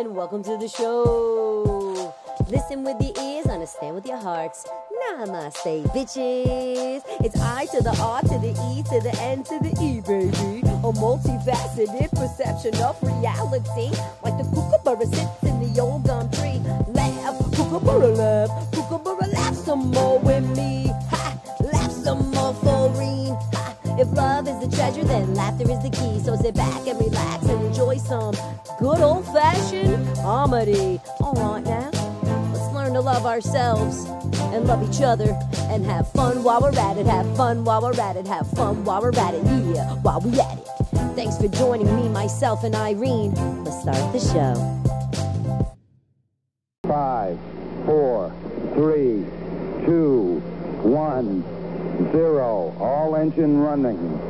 and 0.00 0.16
welcome 0.16 0.42
to 0.42 0.56
the 0.56 0.66
show. 0.66 2.14
Listen 2.48 2.84
with 2.84 2.98
the 2.98 3.12
ears, 3.20 3.44
understand 3.46 3.94
with 3.94 4.06
your 4.06 4.16
hearts. 4.16 4.66
Namaste, 5.18 5.84
bitches. 5.92 7.02
It's 7.22 7.38
I 7.38 7.66
to 7.66 7.82
the 7.82 7.94
R 8.00 8.22
to 8.22 8.38
the 8.38 8.52
E 8.72 8.82
to 8.84 9.00
the 9.00 9.14
N 9.20 9.42
to 9.44 9.58
the 9.58 9.76
E, 9.78 10.00
baby. 10.00 10.66
A 10.66 10.92
multifaceted 10.96 12.10
perception 12.12 12.74
of 12.82 12.96
reality. 13.02 13.94
Like 14.24 14.38
the 14.38 14.48
kookaburra 14.54 15.04
sits 15.04 15.42
in 15.42 15.60
the 15.60 15.80
old 15.80 16.06
gum 16.06 16.30
tree. 16.30 16.62
Laugh, 16.94 17.36
kookaburra 17.52 18.16
laugh, 18.16 18.69
the 24.60 24.76
treasure, 24.76 25.04
then 25.04 25.34
laughter 25.34 25.70
is 25.70 25.82
the 25.82 25.90
key. 25.90 26.20
So 26.20 26.36
sit 26.36 26.54
back 26.54 26.86
and 26.86 26.98
relax 27.00 27.44
and 27.44 27.64
enjoy 27.64 27.96
some 27.96 28.34
good 28.78 29.00
old 29.00 29.24
fashioned 29.26 30.06
comedy. 30.16 31.00
Alright 31.20 31.64
now, 31.64 31.90
let's 32.52 32.74
learn 32.74 32.92
to 32.92 33.00
love 33.00 33.24
ourselves 33.26 34.04
and 34.52 34.66
love 34.66 34.88
each 34.88 35.00
other 35.00 35.38
and 35.70 35.84
have 35.86 36.10
fun 36.12 36.42
while 36.42 36.60
we're 36.60 36.78
at 36.78 36.98
it. 36.98 37.06
Have 37.06 37.36
fun 37.36 37.64
while 37.64 37.80
we're 37.80 37.98
at 38.00 38.16
it. 38.16 38.26
Have 38.26 38.48
fun 38.50 38.84
while 38.84 39.00
we're 39.00 39.18
at 39.18 39.34
it. 39.34 39.44
Yeah, 39.44 39.94
while 40.02 40.20
we 40.20 40.38
at 40.38 40.58
it. 40.58 40.66
Thanks 41.16 41.38
for 41.38 41.48
joining 41.48 41.94
me, 41.96 42.08
myself, 42.08 42.64
and 42.64 42.74
Irene. 42.74 43.34
Let's 43.64 43.80
start 43.80 44.12
the 44.12 44.20
show. 44.20 44.76
Five, 46.86 47.38
four, 47.86 48.32
three, 48.74 49.24
two, 49.86 50.40
one, 50.82 51.42
zero. 52.12 52.74
All 52.78 53.16
engine 53.16 53.58
running. 53.60 54.29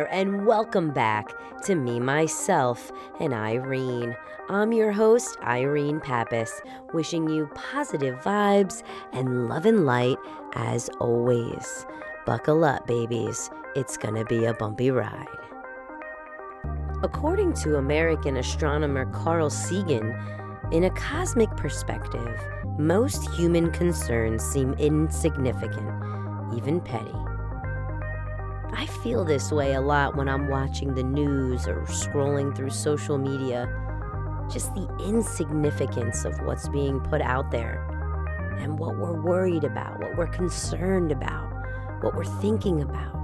There, 0.00 0.14
and 0.14 0.46
welcome 0.46 0.90
back 0.90 1.28
to 1.62 1.74
me, 1.74 2.00
myself, 2.00 2.90
and 3.20 3.34
Irene. 3.34 4.16
I'm 4.48 4.72
your 4.72 4.92
host, 4.92 5.36
Irene 5.42 6.00
Pappas, 6.00 6.62
wishing 6.94 7.28
you 7.28 7.50
positive 7.54 8.18
vibes 8.20 8.82
and 9.12 9.46
love 9.46 9.66
and 9.66 9.84
light 9.84 10.16
as 10.54 10.88
always. 11.00 11.86
Buckle 12.24 12.64
up, 12.64 12.86
babies. 12.86 13.50
It's 13.76 13.98
gonna 13.98 14.24
be 14.24 14.46
a 14.46 14.54
bumpy 14.54 14.90
ride. 14.90 15.26
According 17.02 17.52
to 17.64 17.76
American 17.76 18.38
astronomer 18.38 19.04
Carl 19.12 19.50
Sagan, 19.50 20.16
in 20.72 20.84
a 20.84 20.90
cosmic 20.90 21.50
perspective, 21.58 22.40
most 22.78 23.28
human 23.34 23.70
concerns 23.70 24.42
seem 24.42 24.72
insignificant, 24.74 25.90
even 26.54 26.80
petty. 26.80 27.29
I 28.72 28.86
feel 28.86 29.24
this 29.24 29.50
way 29.50 29.74
a 29.74 29.80
lot 29.80 30.16
when 30.16 30.28
I'm 30.28 30.48
watching 30.48 30.94
the 30.94 31.02
news 31.02 31.66
or 31.66 31.82
scrolling 31.86 32.54
through 32.54 32.70
social 32.70 33.18
media. 33.18 33.68
Just 34.50 34.74
the 34.74 34.88
insignificance 35.04 36.24
of 36.24 36.40
what's 36.42 36.68
being 36.68 37.00
put 37.00 37.20
out 37.20 37.50
there 37.50 37.86
and 38.58 38.78
what 38.78 38.96
we're 38.96 39.20
worried 39.20 39.64
about, 39.64 40.00
what 40.00 40.16
we're 40.16 40.26
concerned 40.26 41.12
about, 41.12 41.50
what 42.02 42.14
we're 42.14 42.24
thinking 42.24 42.82
about, 42.82 43.14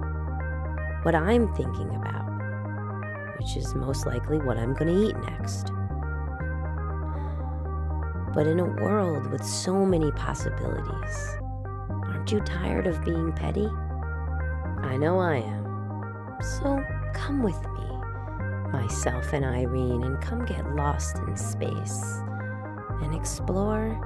what 1.04 1.14
I'm 1.14 1.52
thinking 1.54 1.94
about, 1.94 3.36
which 3.38 3.56
is 3.56 3.74
most 3.74 4.06
likely 4.06 4.38
what 4.38 4.56
I'm 4.58 4.74
going 4.74 4.94
to 4.94 5.08
eat 5.08 5.16
next. 5.16 5.70
But 8.34 8.46
in 8.46 8.60
a 8.60 8.64
world 8.82 9.30
with 9.30 9.44
so 9.44 9.86
many 9.86 10.10
possibilities, 10.12 11.36
aren't 12.04 12.30
you 12.30 12.40
tired 12.40 12.86
of 12.86 13.04
being 13.04 13.32
petty? 13.32 13.68
I 14.86 14.96
know 14.96 15.18
I 15.18 15.38
am. 15.38 16.38
So 16.60 16.80
come 17.12 17.42
with 17.42 17.60
me, 17.60 18.70
myself 18.70 19.32
and 19.32 19.44
Irene, 19.44 20.04
and 20.04 20.20
come 20.20 20.44
get 20.44 20.64
lost 20.76 21.18
in 21.26 21.36
space 21.36 22.20
and 23.02 23.12
explore 23.12 23.98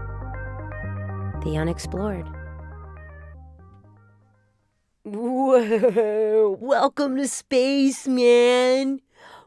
the 1.45 1.59
unexplored. 1.59 2.27
Whoa, 5.05 6.57
welcome 6.61 7.19
to 7.19 7.29
space, 7.29 8.09
man. 8.09 9.01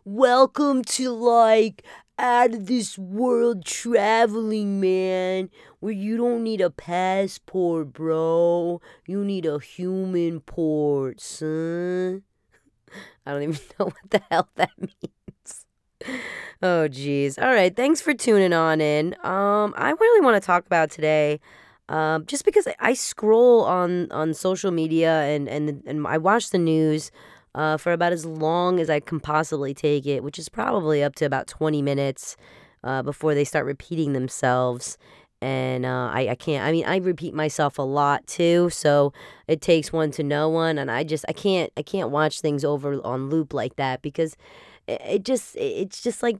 Welcome 0.06 0.84
to 0.84 1.10
like 1.10 1.84
out 2.24 2.54
of 2.54 2.68
this 2.68 2.98
world 2.98 3.66
traveling, 3.66 4.80
man, 4.80 5.50
where 5.82 5.92
you 5.92 6.16
don't 6.16 6.42
need 6.42 6.62
a 6.62 6.70
passport, 6.70 7.92
bro. 7.92 8.82
You 9.06 9.26
need 9.26 9.46
a 9.46 9.60
human 9.60 10.40
port, 10.40 11.20
son. 11.20 12.24
I 13.26 13.32
don't 13.34 13.44
even 13.44 13.60
know 13.78 13.86
what 13.88 14.10
the 14.10 14.22
hell 14.32 14.48
that 14.56 14.72
means. 14.80 15.66
Oh, 16.62 16.88
geez. 16.88 17.38
All 17.38 17.52
right. 17.54 17.76
Thanks 17.76 18.00
for 18.02 18.14
tuning 18.14 18.54
on 18.54 18.80
in. 18.80 19.16
Um, 19.24 19.74
I 19.78 19.92
really 20.00 20.22
want 20.26 20.42
to 20.42 20.46
talk 20.46 20.66
about 20.66 20.92
today. 20.92 21.40
Um, 21.90 22.26
just 22.26 22.46
because 22.46 22.66
I- 22.68 22.76
I 22.80 22.94
scroll 22.94 23.66
on, 23.66 24.10
on 24.12 24.34
social 24.34 24.72
media 24.72 25.24
and, 25.24 25.50
and, 25.50 25.84
and 25.86 26.08
I 26.08 26.18
watch 26.18 26.52
the 26.52 26.58
news 26.58 27.12
uh, 27.56 27.78
for 27.78 27.92
about 27.92 28.14
as 28.14 28.26
long 28.26 28.80
as 28.80 28.90
I 28.90 29.00
can 29.00 29.20
possibly 29.20 29.74
take 29.74 30.06
it, 30.06 30.24
which 30.24 30.40
is 30.40 30.50
probably 30.50 31.04
up 31.04 31.16
to 31.16 31.26
about 31.26 31.48
20 31.48 31.82
minutes 31.82 32.36
uh, 32.84 33.02
before 33.02 33.34
they 33.34 33.44
start 33.44 33.66
repeating 33.66 34.14
themselves. 34.14 34.98
And 35.42 35.86
uh, 35.86 36.10
I, 36.14 36.30
I 36.30 36.36
can't, 36.36 36.66
I 36.66 36.72
mean, 36.72 36.86
I 36.86 36.98
repeat 36.98 37.34
myself 37.34 37.78
a 37.78 37.82
lot 37.82 38.26
too. 38.28 38.70
So 38.70 39.12
it 39.48 39.62
takes 39.62 39.92
one 39.92 40.10
to 40.12 40.24
know 40.24 40.50
one. 40.50 40.78
And 40.78 40.90
I 40.90 41.04
just, 41.04 41.26
I 41.28 41.34
can't, 41.34 41.72
I 41.76 41.82
can't 41.82 42.10
watch 42.10 42.40
things 42.40 42.64
over 42.64 43.02
on 43.06 43.30
loop 43.30 43.54
like 43.54 43.76
that 43.76 44.02
because 44.02 44.38
it, 44.88 45.02
it 45.02 45.24
just, 45.26 45.56
it's 45.58 46.02
just 46.02 46.24
like, 46.24 46.38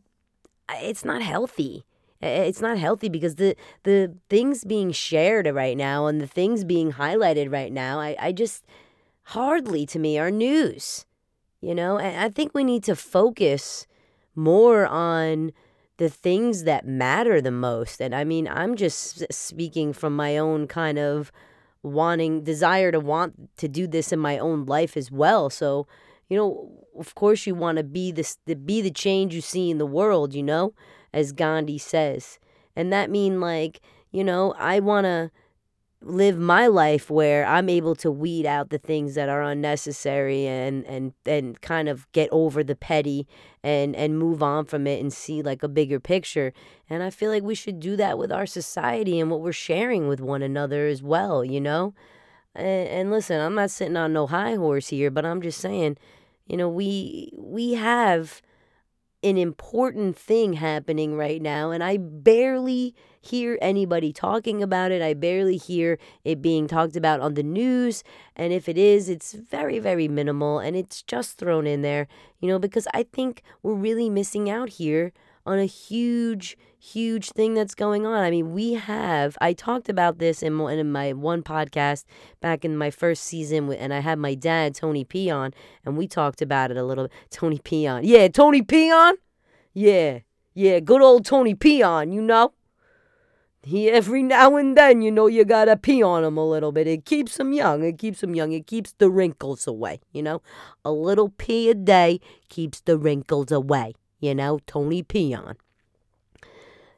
it's 0.70 1.04
not 1.04 1.22
healthy. 1.22 1.84
It's 2.22 2.62
not 2.62 2.78
healthy 2.78 3.10
because 3.10 3.36
the 3.36 3.54
the 3.84 4.16
things 4.30 4.64
being 4.64 4.94
shared 4.94 5.46
right 5.48 5.76
now 5.76 6.08
and 6.08 6.22
the 6.22 6.28
things 6.28 6.64
being 6.64 6.94
highlighted 6.94 7.52
right 7.52 7.72
now, 7.72 8.00
I, 8.00 8.16
I 8.18 8.32
just 8.32 8.64
hardly 9.24 9.86
to 9.88 10.00
me 10.00 10.18
are 10.18 10.32
news. 10.32 11.06
You 11.62 11.74
know, 11.74 11.98
I 11.98 12.30
think 12.30 12.54
we 12.54 12.64
need 12.64 12.84
to 12.84 12.96
focus 12.96 13.88
more 14.36 14.86
on 14.86 15.52
the 15.98 16.10
things 16.10 16.64
that 16.64 16.86
matter 16.86 17.40
the 17.40 17.52
most. 17.52 18.02
And 18.02 18.14
I 18.14 18.24
mean, 18.24 18.48
I'm 18.48 18.76
just 18.76 19.26
speaking 19.32 19.94
from 19.94 20.16
my 20.16 20.38
own 20.38 20.68
kind 20.68 21.00
of 21.00 21.32
wanting 21.84 22.44
desire 22.44 22.92
to 22.92 23.00
want 23.00 23.58
to 23.58 23.68
do 23.68 23.88
this 23.88 24.12
in 24.12 24.20
my 24.20 24.38
own 24.38 24.66
life 24.66 24.98
as 24.98 25.12
well. 25.12 25.50
So, 25.50 25.88
you 26.30 26.38
know, 26.38 26.86
of 26.98 27.16
course 27.16 27.46
you 27.46 27.56
want 27.56 27.78
to 27.78 27.84
be 27.84 28.12
this 28.12 28.38
be 28.66 28.82
the 28.82 28.92
change 28.92 29.34
you 29.36 29.42
see 29.42 29.70
in 29.70 29.78
the 29.78 29.86
world, 29.86 30.34
you 30.34 30.44
know, 30.44 30.74
as 31.14 31.32
Gandhi 31.32 31.78
says. 31.78 32.40
And 32.76 32.92
that 32.92 33.10
mean 33.10 33.40
like, 33.40 33.82
you 34.12 34.24
know, 34.24 34.54
I 34.58 34.80
want 34.80 35.06
to 35.06 35.32
live 36.06 36.38
my 36.38 36.68
life 36.68 37.10
where 37.10 37.46
I'm 37.46 37.70
able 37.70 37.96
to 37.96 38.12
weed 38.12 38.46
out 38.46 38.70
the 38.70 38.78
things 38.78 39.16
that 39.16 39.30
are 39.30 39.42
unnecessary 39.42 40.46
and 40.46 40.86
and 40.86 41.14
and 41.26 41.60
kind 41.62 41.88
of 41.90 42.12
get 42.12 42.30
over 42.32 42.64
the 42.64 42.76
petty 42.76 43.28
and 43.64 43.96
and 43.96 44.20
move 44.20 44.44
on 44.44 44.66
from 44.66 44.86
it 44.86 45.00
and 45.00 45.12
see 45.14 45.42
like 45.42 45.64
a 45.64 45.68
bigger 45.68 46.00
picture. 46.00 46.54
And 46.90 47.04
I 47.04 47.10
feel 47.10 47.32
like 47.32 47.44
we 47.44 47.56
should 47.56 47.80
do 47.80 47.96
that 47.98 48.18
with 48.18 48.32
our 48.32 48.46
society 48.46 49.20
and 49.20 49.32
what 49.32 49.42
we're 49.42 49.54
sharing 49.54 50.08
with 50.08 50.20
one 50.20 50.42
another 50.42 50.88
as 50.88 51.02
well, 51.02 51.44
you 51.44 51.62
know? 51.62 51.94
And, 52.56 52.88
and 52.88 53.12
listen, 53.12 53.40
I'm 53.40 53.56
not 53.56 53.72
sitting 53.72 53.98
on 53.98 54.14
no 54.14 54.28
high 54.28 54.56
horse 54.56 54.90
here, 54.90 55.10
but 55.10 55.26
I'm 55.26 55.42
just 55.42 55.60
saying, 55.60 55.98
you 56.46 56.58
know, 56.58 56.70
we 56.70 57.32
we 57.38 57.74
have 57.74 58.42
an 59.24 59.38
important 59.38 60.18
thing 60.18 60.54
happening 60.54 61.16
right 61.16 61.42
now, 61.42 61.72
and 61.72 61.84
I 61.84 61.98
barely 61.98 62.94
hear 63.24 63.58
anybody 63.62 64.12
talking 64.12 64.62
about 64.62 64.92
it. 64.92 65.02
I 65.02 65.14
barely 65.14 65.58
hear 65.58 65.98
it 66.26 66.42
being 66.42 66.68
talked 66.68 66.96
about 66.96 67.22
on 67.22 67.36
the 67.36 67.44
news. 67.44 68.04
And 68.36 68.52
if 68.52 68.68
it 68.68 68.78
is, 68.78 69.08
it's 69.08 69.34
very, 69.34 69.80
very 69.80 70.08
minimal 70.08 70.60
and 70.60 70.76
it's 70.76 71.02
just 71.02 71.38
thrown 71.38 71.66
in 71.66 71.82
there, 71.82 72.08
you 72.40 72.50
know, 72.50 72.60
because 72.60 72.88
I 72.94 73.04
think 73.04 73.42
we're 73.62 73.74
really 73.74 74.10
missing 74.10 74.50
out 74.50 74.70
here 74.70 75.14
on 75.46 75.60
a 75.60 75.66
huge, 75.66 76.58
huge 76.80 77.32
thing 77.32 77.54
that's 77.54 77.76
going 77.76 78.06
on. 78.06 78.24
I 78.24 78.30
mean, 78.30 78.54
we 78.54 78.74
have, 78.74 79.38
I 79.42 79.54
talked 79.54 79.90
about 79.90 80.20
this 80.20 80.42
in, 80.44 80.60
in 80.60 80.92
my 80.92 81.14
one 81.14 81.44
podcast 81.44 82.06
back 82.42 82.64
in 82.66 82.78
my 82.78 82.90
first 82.90 83.24
season, 83.24 83.72
and 83.74 83.94
I 83.94 84.00
had 84.00 84.20
my 84.20 84.36
dad, 84.36 84.76
Tony 84.76 85.04
P, 85.04 85.30
on, 85.30 85.54
and 85.86 85.98
we 85.98 86.08
talked 86.08 86.42
about 86.42 86.72
it 86.72 86.78
a 86.78 86.84
little 86.84 87.06
bit. 87.06 87.14
Tony 87.30 87.60
Peon. 87.60 88.04
Yeah, 88.04 88.28
Tony 88.28 88.62
Peon? 88.62 89.16
Yeah, 89.74 90.20
yeah, 90.54 90.80
good 90.80 91.02
old 91.02 91.26
Tony 91.26 91.56
Peon, 91.56 92.12
you 92.12 92.22
know? 92.22 92.54
He 93.66 93.90
every 93.90 94.24
now 94.24 94.58
and 94.58 94.76
then, 94.78 95.02
you 95.02 95.10
know, 95.10 95.28
you 95.28 95.46
gotta 95.46 95.78
pee 95.78 96.04
on 96.04 96.26
him 96.26 96.38
a 96.38 96.46
little 96.46 96.74
bit. 96.74 96.86
It 96.86 97.06
keeps 97.06 97.40
him 97.40 97.54
young. 97.54 97.84
It 97.84 97.98
keeps 97.98 98.22
him 98.22 98.36
young. 98.36 98.52
It 98.52 98.68
keeps 98.68 98.92
the 98.98 99.10
wrinkles 99.10 99.66
away, 99.66 100.02
you 100.12 100.22
know? 100.22 100.42
A 100.84 100.92
little 100.92 101.30
pee 101.30 101.70
a 101.70 101.74
day 101.74 102.20
keeps 102.50 102.82
the 102.82 102.98
wrinkles 102.98 103.54
away, 103.54 103.94
you 104.20 104.36
know? 104.36 104.60
Tony 104.68 105.02
Peon. 105.02 105.56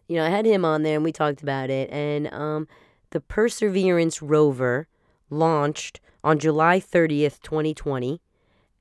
You 0.07 0.17
know, 0.17 0.25
I 0.25 0.29
had 0.29 0.45
him 0.45 0.65
on 0.65 0.81
there 0.81 0.95
and 0.95 1.03
we 1.03 1.12
talked 1.12 1.44
about 1.44 1.69
it. 1.69 1.89
And 1.91 2.33
um, 2.33 2.67
the 3.12 3.19
Perseverance 3.19 4.23
rover 4.23 4.88
launched 5.29 6.00
on 6.23 6.39
July 6.39 6.79
30th, 6.79 7.41
2020, 7.41 8.21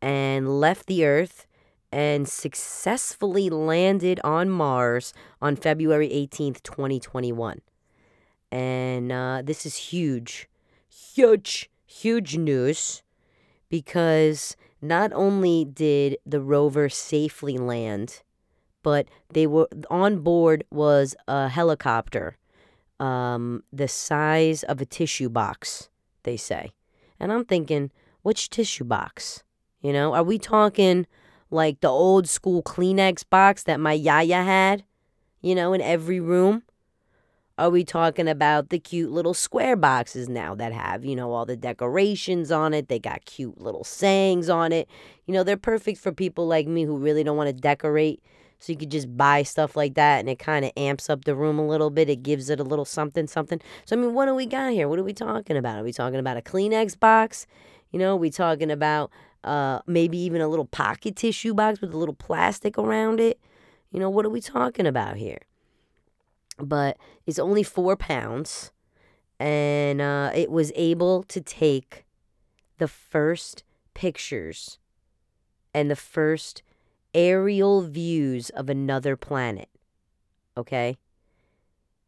and 0.00 0.58
left 0.58 0.86
the 0.86 1.04
Earth 1.04 1.46
and 1.92 2.26
successfully 2.26 3.50
landed 3.50 4.20
on 4.25 4.48
Mars 4.48 5.12
on 5.42 5.54
February 5.54 6.08
18th, 6.08 6.62
2021. 6.62 7.60
And 8.54 9.10
uh, 9.10 9.42
this 9.44 9.66
is 9.66 9.74
huge, 9.74 10.48
huge, 10.88 11.68
huge 11.86 12.36
news 12.36 13.02
because 13.68 14.56
not 14.80 15.12
only 15.12 15.64
did 15.64 16.18
the 16.24 16.40
rover 16.40 16.88
safely 16.88 17.58
land, 17.58 18.22
but 18.84 19.08
they 19.32 19.48
were 19.48 19.66
on 19.90 20.20
board 20.20 20.62
was 20.70 21.16
a 21.26 21.48
helicopter, 21.48 22.36
um, 23.00 23.64
the 23.72 23.88
size 23.88 24.62
of 24.62 24.80
a 24.80 24.86
tissue 24.86 25.28
box, 25.28 25.88
they 26.22 26.36
say. 26.36 26.70
And 27.18 27.32
I'm 27.32 27.44
thinking, 27.44 27.90
which 28.22 28.50
tissue 28.50 28.84
box? 28.84 29.42
You 29.82 29.92
know, 29.92 30.14
are 30.14 30.22
we 30.22 30.38
talking 30.38 31.08
like 31.50 31.80
the 31.80 31.88
old 31.88 32.28
school 32.28 32.62
Kleenex 32.62 33.24
box 33.28 33.64
that 33.64 33.80
my 33.80 33.94
yaya 33.94 34.44
had, 34.44 34.84
you 35.42 35.56
know, 35.56 35.72
in 35.72 35.80
every 35.80 36.20
room? 36.20 36.62
Are 37.56 37.70
we 37.70 37.84
talking 37.84 38.26
about 38.26 38.70
the 38.70 38.80
cute 38.80 39.12
little 39.12 39.32
square 39.32 39.76
boxes 39.76 40.28
now 40.28 40.56
that 40.56 40.72
have, 40.72 41.04
you 41.04 41.14
know, 41.14 41.30
all 41.30 41.46
the 41.46 41.56
decorations 41.56 42.50
on 42.50 42.74
it? 42.74 42.88
They 42.88 42.98
got 42.98 43.26
cute 43.26 43.60
little 43.60 43.84
sayings 43.84 44.48
on 44.48 44.72
it. 44.72 44.88
You 45.26 45.34
know, 45.34 45.44
they're 45.44 45.56
perfect 45.56 46.00
for 46.00 46.10
people 46.10 46.48
like 46.48 46.66
me 46.66 46.82
who 46.82 46.96
really 46.96 47.22
don't 47.22 47.36
want 47.36 47.46
to 47.46 47.52
decorate. 47.52 48.20
So 48.58 48.72
you 48.72 48.78
could 48.78 48.90
just 48.90 49.16
buy 49.16 49.44
stuff 49.44 49.76
like 49.76 49.94
that 49.94 50.18
and 50.18 50.28
it 50.28 50.40
kind 50.40 50.64
of 50.64 50.72
amps 50.76 51.08
up 51.08 51.26
the 51.26 51.36
room 51.36 51.60
a 51.60 51.66
little 51.66 51.90
bit. 51.90 52.08
It 52.08 52.24
gives 52.24 52.50
it 52.50 52.58
a 52.58 52.64
little 52.64 52.84
something, 52.84 53.28
something. 53.28 53.60
So, 53.84 53.96
I 53.96 54.00
mean, 54.00 54.14
what 54.14 54.26
do 54.26 54.34
we 54.34 54.46
got 54.46 54.72
here? 54.72 54.88
What 54.88 54.98
are 54.98 55.04
we 55.04 55.12
talking 55.12 55.56
about? 55.56 55.78
Are 55.78 55.84
we 55.84 55.92
talking 55.92 56.18
about 56.18 56.36
a 56.36 56.42
Kleenex 56.42 56.98
box? 56.98 57.46
You 57.92 58.00
know, 58.00 58.16
we 58.16 58.30
talking 58.30 58.72
about 58.72 59.12
uh, 59.44 59.78
maybe 59.86 60.18
even 60.18 60.40
a 60.40 60.48
little 60.48 60.64
pocket 60.64 61.14
tissue 61.14 61.54
box 61.54 61.80
with 61.80 61.94
a 61.94 61.98
little 61.98 62.16
plastic 62.16 62.78
around 62.78 63.20
it? 63.20 63.38
You 63.92 64.00
know, 64.00 64.10
what 64.10 64.26
are 64.26 64.30
we 64.30 64.40
talking 64.40 64.88
about 64.88 65.18
here? 65.18 65.38
But 66.58 66.96
it's 67.26 67.38
only 67.38 67.62
four 67.62 67.96
pounds, 67.96 68.72
and 69.38 70.00
uh, 70.00 70.30
it 70.34 70.50
was 70.50 70.72
able 70.74 71.22
to 71.24 71.40
take 71.40 72.04
the 72.78 72.88
first 72.88 73.64
pictures 73.94 74.78
and 75.72 75.90
the 75.90 75.96
first 75.96 76.62
aerial 77.14 77.82
views 77.82 78.50
of 78.50 78.68
another 78.68 79.16
planet. 79.16 79.68
Okay? 80.56 80.96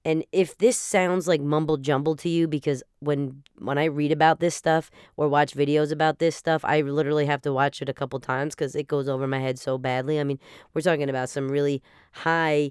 And 0.04 0.24
if 0.30 0.56
this 0.56 0.76
sounds 0.76 1.26
like 1.26 1.40
mumble 1.40 1.78
jumble 1.78 2.14
to 2.16 2.28
you 2.28 2.46
because 2.46 2.84
when 3.00 3.42
when 3.58 3.76
I 3.76 3.86
read 3.86 4.12
about 4.12 4.38
this 4.38 4.54
stuff 4.54 4.88
or 5.16 5.28
watch 5.28 5.52
videos 5.52 5.90
about 5.90 6.20
this 6.20 6.36
stuff, 6.36 6.64
I 6.64 6.80
literally 6.82 7.26
have 7.26 7.42
to 7.42 7.52
watch 7.52 7.82
it 7.82 7.88
a 7.88 7.92
couple 7.92 8.20
times 8.20 8.54
cuz 8.54 8.76
it 8.76 8.86
goes 8.86 9.08
over 9.08 9.26
my 9.26 9.40
head 9.40 9.58
so 9.58 9.78
badly. 9.78 10.20
I 10.20 10.24
mean, 10.24 10.38
we're 10.72 10.82
talking 10.82 11.10
about 11.10 11.28
some 11.28 11.48
really 11.48 11.82
high 12.12 12.70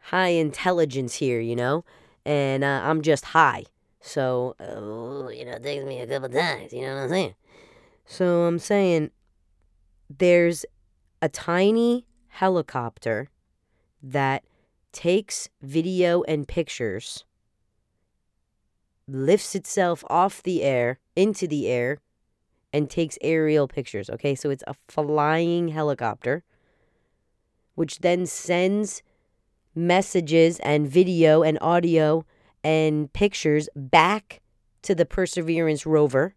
high 0.00 0.28
intelligence 0.28 1.16
here, 1.16 1.40
you 1.40 1.56
know, 1.56 1.84
and 2.24 2.64
uh, 2.64 2.80
I'm 2.84 3.02
just 3.02 3.26
high. 3.26 3.64
So, 4.00 4.56
uh, 4.58 5.28
you 5.28 5.44
know, 5.44 5.52
it 5.52 5.62
takes 5.62 5.84
me 5.84 6.00
a 6.00 6.06
couple 6.06 6.28
times, 6.28 6.72
you 6.72 6.82
know 6.82 6.94
what 6.94 7.02
I'm 7.02 7.08
saying? 7.10 7.34
So 8.06 8.42
I'm 8.42 8.58
saying 8.58 9.10
there's 10.08 10.64
a 11.22 11.28
tiny 11.28 12.06
helicopter 12.28 13.28
that 14.02 14.42
takes 14.92 15.48
video 15.62 16.22
and 16.22 16.48
pictures, 16.48 17.24
lifts 19.06 19.54
itself 19.54 20.02
off 20.08 20.42
the 20.42 20.62
air, 20.62 20.98
into 21.14 21.46
the 21.46 21.68
air, 21.68 21.98
and 22.72 22.88
takes 22.88 23.18
aerial 23.20 23.68
pictures. 23.68 24.08
Okay, 24.08 24.34
so 24.34 24.50
it's 24.50 24.64
a 24.66 24.74
flying 24.88 25.68
helicopter, 25.68 26.42
which 27.74 27.98
then 27.98 28.26
sends 28.26 29.02
messages 29.74 30.58
and 30.60 30.88
video 30.88 31.42
and 31.42 31.58
audio 31.60 32.24
and 32.62 33.12
pictures 33.12 33.68
back 33.74 34.40
to 34.82 34.94
the 34.94 35.06
Perseverance 35.06 35.86
rover, 35.86 36.34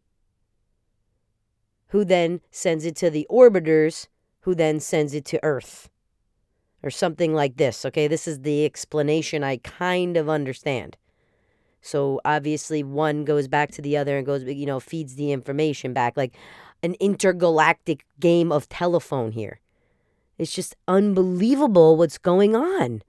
who 1.88 2.03
then 2.03 2.41
sends 2.51 2.85
it 2.85 2.95
to 2.97 3.09
the 3.09 3.27
orbiters, 3.30 4.07
who 4.41 4.56
then 4.56 4.80
sends 4.80 5.13
it 5.13 5.25
to 5.25 5.39
Earth. 5.44 5.89
Or 6.81 6.89
something 6.89 7.33
like 7.33 7.56
this. 7.56 7.85
Okay, 7.85 8.09
this 8.09 8.27
is 8.27 8.41
the 8.41 8.65
explanation 8.65 9.41
I 9.41 9.56
kind 9.56 10.18
of 10.18 10.27
understand. 10.27 10.97
So 11.81 12.19
obviously, 12.25 12.83
one 12.83 13.24
goes 13.24 13.47
back 13.47 13.71
to 13.71 13.81
the 13.81 13.95
other 13.95 14.18
and 14.18 14.25
goes, 14.25 14.44
you 14.44 14.65
know, 14.65 14.81
feeds 14.81 15.15
the 15.15 15.31
information 15.31 15.94
back 15.94 16.18
like 16.18 16.36
an 16.81 16.95
intergalactic 17.00 18.06
game 18.19 18.51
of 18.51 18.68
telephone 18.68 19.31
here. 19.31 19.62
It's 20.38 20.51
just 20.51 20.75
unbelievable 20.88 21.95
what's 21.95 22.18
going 22.18 22.53
on. 22.53 23.01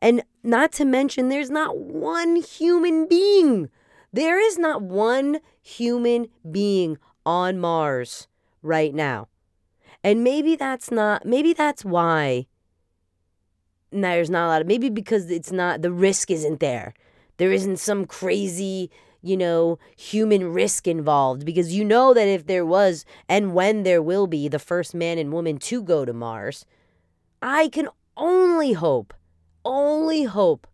And 0.00 0.22
not 0.42 0.72
to 0.72 0.84
mention, 0.84 1.28
there's 1.28 1.50
not 1.50 1.78
one 1.78 2.36
human 2.36 3.06
being. 3.08 3.68
There 4.12 4.40
is 4.40 4.58
not 4.58 4.82
one 4.82 5.40
human 5.60 6.28
being 6.50 6.98
on 7.26 7.58
Mars 7.58 8.28
right 8.62 8.94
now. 8.94 9.28
And 10.04 10.22
maybe 10.22 10.56
that's 10.56 10.90
not, 10.90 11.26
maybe 11.26 11.52
that's 11.52 11.84
why 11.84 12.46
there's 13.90 14.30
not 14.30 14.46
a 14.46 14.48
lot 14.48 14.60
of, 14.60 14.66
maybe 14.66 14.88
because 14.88 15.30
it's 15.30 15.52
not, 15.52 15.82
the 15.82 15.92
risk 15.92 16.30
isn't 16.30 16.60
there. 16.60 16.94
There 17.38 17.52
isn't 17.52 17.78
some 17.78 18.06
crazy, 18.06 18.90
you 19.22 19.36
know, 19.36 19.78
human 19.96 20.52
risk 20.52 20.86
involved 20.86 21.44
because 21.44 21.74
you 21.74 21.84
know 21.84 22.14
that 22.14 22.28
if 22.28 22.46
there 22.46 22.64
was 22.64 23.04
and 23.28 23.54
when 23.54 23.82
there 23.82 24.02
will 24.02 24.26
be 24.26 24.48
the 24.48 24.58
first 24.58 24.94
man 24.94 25.18
and 25.18 25.32
woman 25.32 25.58
to 25.58 25.82
go 25.82 26.04
to 26.04 26.12
Mars, 26.12 26.64
I 27.42 27.68
can 27.68 27.88
only 28.16 28.72
hope 28.72 29.14
only 29.64 30.24
hope 30.24 30.66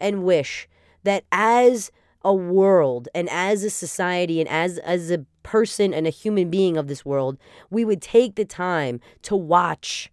and 0.00 0.24
wish 0.24 0.68
that 1.04 1.24
as 1.32 1.90
a 2.22 2.34
world 2.34 3.08
and 3.14 3.28
as 3.30 3.64
a 3.64 3.70
society 3.70 4.40
and 4.40 4.48
as 4.48 4.78
as 4.78 5.10
a 5.10 5.24
person 5.42 5.94
and 5.94 6.06
a 6.06 6.10
human 6.10 6.50
being 6.50 6.76
of 6.76 6.88
this 6.88 7.04
world, 7.04 7.38
we 7.70 7.84
would 7.84 8.02
take 8.02 8.34
the 8.34 8.44
time 8.44 9.00
to 9.22 9.34
watch 9.34 10.12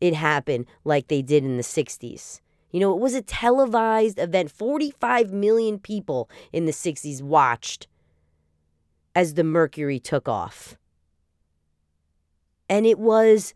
it 0.00 0.14
happen 0.14 0.66
like 0.84 1.08
they 1.08 1.22
did 1.22 1.44
in 1.44 1.56
the 1.56 1.62
60s. 1.62 2.40
You 2.70 2.80
know, 2.80 2.92
it 2.92 3.00
was 3.00 3.14
a 3.14 3.22
televised 3.22 4.18
event. 4.18 4.50
45 4.50 5.32
million 5.32 5.78
people 5.78 6.28
in 6.52 6.64
the 6.64 6.72
60s 6.72 7.22
watched 7.22 7.86
as 9.14 9.34
the 9.34 9.44
Mercury 9.44 10.00
took 10.00 10.28
off. 10.28 10.76
And 12.68 12.86
it 12.86 12.98
was 12.98 13.54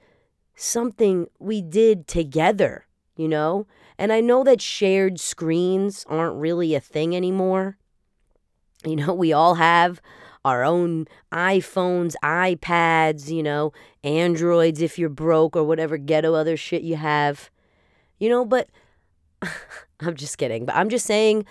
something 0.54 1.26
we 1.38 1.62
did 1.62 2.06
together, 2.06 2.86
you 3.18 3.28
know? 3.28 3.66
And 3.98 4.12
I 4.12 4.20
know 4.20 4.44
that 4.44 4.62
shared 4.62 5.20
screens 5.20 6.06
aren't 6.08 6.36
really 6.36 6.74
a 6.74 6.80
thing 6.80 7.14
anymore. 7.14 7.76
You 8.84 8.96
know, 8.96 9.12
we 9.12 9.32
all 9.32 9.56
have 9.56 10.00
our 10.44 10.62
own 10.64 11.06
iPhones, 11.32 12.14
iPads, 12.22 13.28
you 13.28 13.42
know, 13.42 13.72
Androids 14.04 14.80
if 14.80 14.98
you're 14.98 15.08
broke 15.08 15.56
or 15.56 15.64
whatever 15.64 15.98
ghetto 15.98 16.32
other 16.34 16.56
shit 16.56 16.82
you 16.82 16.96
have. 16.96 17.50
You 18.18 18.28
know, 18.28 18.44
but 18.44 18.68
I'm 20.00 20.14
just 20.14 20.38
kidding. 20.38 20.64
But 20.64 20.76
I'm 20.76 20.88
just 20.88 21.06
saying 21.06 21.44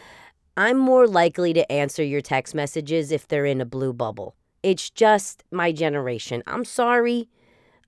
I'm 0.56 0.78
more 0.78 1.06
likely 1.06 1.54
to 1.54 1.70
answer 1.72 2.04
your 2.04 2.22
text 2.22 2.56
messages 2.56 3.12
if 3.12 3.28
they're 3.28 3.46
in 3.46 3.62
a 3.62 3.66
blue 3.66 3.94
bubble. 3.94 4.36
It's 4.64 4.90
just 4.90 5.44
my 5.52 5.72
generation. 5.72 6.42
I'm 6.48 6.66
sorry. 6.66 7.30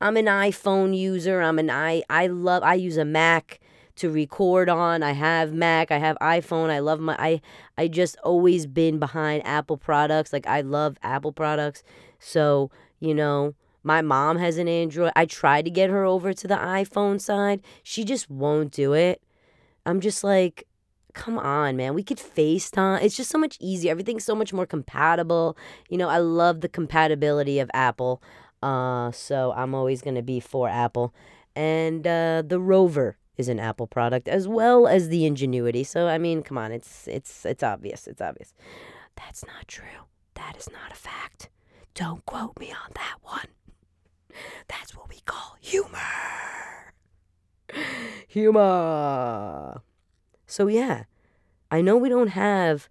I'm 0.02 0.18
an 0.18 0.26
iPhone 0.26 0.96
user. 0.98 1.42
I'm 1.42 1.60
an 1.60 1.70
i 1.70 2.04
I 2.10 2.28
love 2.28 2.62
I 2.64 2.76
use 2.76 2.98
a 2.98 3.06
Mac 3.06 3.60
to 4.00 4.10
record 4.10 4.70
on. 4.70 5.04
I 5.04 5.12
have 5.12 5.54
Mac, 5.54 5.92
I 5.92 5.98
have 5.98 6.18
iPhone. 6.22 6.70
I 6.70 6.80
love 6.80 7.00
my 7.00 7.16
I 7.20 7.42
I 7.78 7.88
just 7.88 8.18
always 8.24 8.66
been 8.66 9.00
behind 9.00 9.46
Apple 9.46 9.78
products. 9.78 10.34
Like 10.34 10.48
I 10.48 10.62
love 10.62 10.98
Apple 11.04 11.32
products. 11.32 11.84
So, 12.20 12.72
you 13.00 13.14
know, 13.16 13.56
my 13.84 14.02
mom 14.02 14.38
has 14.38 14.58
an 14.58 14.68
Android. 14.68 15.12
I 15.16 15.26
tried 15.26 15.66
to 15.66 15.72
get 15.72 15.90
her 15.90 16.04
over 16.04 16.34
to 16.34 16.48
the 16.48 16.56
iPhone 16.56 17.22
side. 17.22 17.62
She 17.84 18.04
just 18.04 18.30
won't 18.30 18.72
do 18.72 18.94
it. 18.94 19.22
I'm 19.86 20.02
just 20.02 20.24
like, 20.24 20.68
come 21.14 21.38
on, 21.38 21.78
man. 21.78 21.94
We 21.94 22.04
could 22.04 22.18
FaceTime. 22.18 23.02
It's 23.02 23.16
just 23.16 23.30
so 23.30 23.38
much 23.38 23.58
easier. 23.60 23.92
Everything's 23.92 24.26
so 24.26 24.36
much 24.36 24.54
more 24.54 24.66
compatible. 24.66 25.58
You 25.90 25.98
know, 25.98 26.10
I 26.10 26.18
love 26.18 26.62
the 26.62 26.70
compatibility 26.70 27.60
of 27.60 27.72
Apple. 27.74 28.22
Uh, 28.62 29.12
so 29.12 29.54
I'm 29.56 29.74
always 29.74 30.02
going 30.02 30.16
to 30.16 30.22
be 30.22 30.40
for 30.40 30.68
Apple. 30.68 31.14
And 31.56 32.06
uh, 32.06 32.44
the 32.46 32.60
Rover 32.60 33.18
is 33.40 33.48
an 33.48 33.58
Apple 33.58 33.88
product 33.88 34.28
as 34.28 34.50
well 34.50 34.86
as 34.86 35.08
the 35.08 35.26
Ingenuity. 35.26 35.86
So 35.86 36.08
I 36.08 36.18
mean, 36.18 36.44
come 36.44 36.58
on, 36.58 36.74
it's 36.74 37.08
it's 37.08 37.46
it's 37.46 37.64
obvious. 37.64 38.06
It's 38.06 38.22
obvious. 38.22 38.54
That's 39.16 39.46
not 39.48 39.68
true. 39.68 40.04
That 40.36 40.58
is 40.58 40.70
not 40.70 40.92
a 40.92 40.96
fact. 40.96 41.50
Don't 41.96 42.24
quote 42.26 42.60
me 42.60 42.72
on 42.72 42.92
that 42.96 43.16
one. 43.24 43.48
That's 44.68 44.94
what 44.96 45.10
we 45.10 45.22
call 45.26 45.56
humor. 45.62 46.94
Humor. 48.28 49.82
So 50.46 50.68
yeah, 50.68 51.04
I 51.72 51.82
know 51.82 51.96
we 51.96 52.10
don't 52.10 52.28
have 52.28 52.90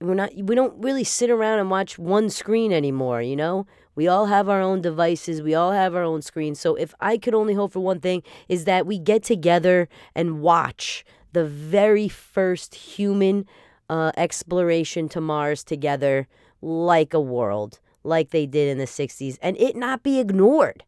we're 0.00 0.14
not 0.14 0.34
we 0.36 0.54
don't 0.54 0.82
really 0.82 1.04
sit 1.04 1.30
around 1.30 1.60
and 1.60 1.70
watch 1.70 1.98
one 1.98 2.28
screen 2.28 2.72
anymore, 2.72 3.22
you 3.22 3.36
know? 3.36 3.66
We 3.96 4.06
all 4.06 4.26
have 4.26 4.48
our 4.48 4.60
own 4.60 4.82
devices, 4.82 5.42
we 5.42 5.54
all 5.54 5.72
have 5.72 5.94
our 5.94 6.02
own 6.04 6.22
screens. 6.22 6.60
So 6.60 6.76
if 6.76 6.94
I 7.00 7.16
could 7.18 7.34
only 7.34 7.54
hope 7.54 7.72
for 7.72 7.80
one 7.80 7.98
thing 7.98 8.22
is 8.48 8.64
that 8.66 8.86
we 8.86 8.98
get 8.98 9.24
together 9.24 9.88
and 10.14 10.40
watch 10.40 11.04
the 11.32 11.44
very 11.44 12.08
first 12.08 12.74
human 12.74 13.46
uh, 13.88 14.12
exploration 14.16 15.08
to 15.08 15.20
Mars 15.20 15.64
together 15.64 16.28
like 16.62 17.14
a 17.14 17.20
world, 17.20 17.80
like 18.04 18.30
they 18.30 18.46
did 18.46 18.68
in 18.68 18.78
the 18.78 18.84
60s, 18.84 19.38
and 19.42 19.56
it 19.58 19.76
not 19.76 20.02
be 20.02 20.20
ignored. 20.20 20.84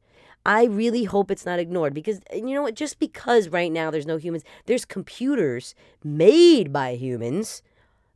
I 0.47 0.65
really 0.65 1.05
hope 1.05 1.31
it's 1.31 1.45
not 1.45 1.59
ignored 1.59 1.93
because 1.93 2.21
you 2.33 2.55
know 2.55 2.63
what? 2.63 2.75
Just 2.75 2.99
because 2.99 3.49
right 3.49 3.71
now 3.71 3.91
there's 3.91 4.07
no 4.07 4.17
humans, 4.17 4.45
there's 4.67 4.85
computers 4.85 5.75
made 6.03 6.73
by 6.73 6.95
humans, 6.95 7.63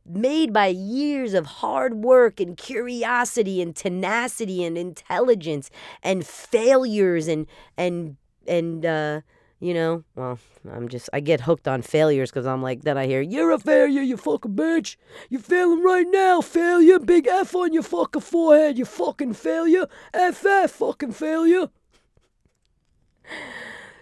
made 0.05 0.51
by 0.51 0.67
years 0.67 1.33
of 1.33 1.45
hard 1.45 1.95
work 1.95 2.39
and 2.39 2.57
curiosity 2.57 3.61
and 3.61 3.75
tenacity 3.75 4.63
and 4.63 4.77
intelligence 4.77 5.69
and 6.01 6.25
failures 6.25 7.27
and 7.27 7.47
and 7.77 8.17
and 8.47 8.85
uh, 8.85 9.21
you 9.59 9.73
know, 9.73 10.03
well, 10.15 10.37
I'm 10.69 10.89
just 10.89 11.09
I 11.13 11.21
get 11.21 11.41
hooked 11.41 11.67
on 11.69 11.81
failures 11.81 12.31
because 12.31 12.45
I'm 12.45 12.61
like 12.61 12.81
then 12.81 12.97
I 12.97 13.07
hear 13.07 13.21
you're 13.21 13.51
a 13.51 13.59
failure, 13.59 14.01
you 14.01 14.17
fucking 14.17 14.55
bitch. 14.55 14.97
You're 15.29 15.41
failing 15.41 15.81
right 15.81 16.07
now, 16.09 16.41
failure. 16.41 16.99
Big 16.99 17.27
F 17.27 17.55
on 17.55 17.71
your 17.71 17.83
fucking 17.83 18.21
forehead, 18.21 18.77
you 18.77 18.85
fucking 18.85 19.33
failure. 19.33 19.87
F 20.13 20.45
F 20.45 20.71
fucking 20.71 21.13
failure. 21.13 21.69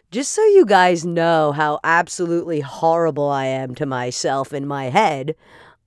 Just 0.09 0.33
so 0.33 0.43
you 0.43 0.65
guys 0.65 1.05
know 1.05 1.53
how 1.53 1.79
absolutely 1.85 2.59
horrible 2.59 3.29
I 3.29 3.45
am 3.45 3.75
to 3.75 3.85
myself 3.85 4.51
in 4.51 4.67
my 4.67 4.85
head. 4.85 5.35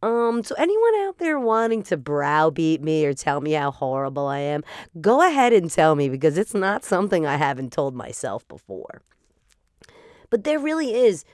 Um, 0.04 0.44
so 0.44 0.54
anyone 0.56 0.94
out 1.06 1.16
there 1.16 1.40
wanting 1.40 1.82
to 1.84 1.96
browbeat 1.96 2.82
me 2.82 3.06
or 3.06 3.14
tell 3.14 3.40
me 3.40 3.52
how 3.52 3.70
horrible 3.70 4.26
I 4.26 4.40
am, 4.40 4.62
go 5.00 5.26
ahead 5.26 5.54
and 5.54 5.70
tell 5.70 5.94
me 5.94 6.10
because 6.10 6.36
it's 6.36 6.52
not 6.52 6.84
something 6.84 7.24
I 7.24 7.38
haven't 7.38 7.72
told 7.72 7.94
myself 7.94 8.46
before. 8.46 9.00
But 10.28 10.44
there 10.44 10.58
really 10.58 10.94
is 10.94 11.24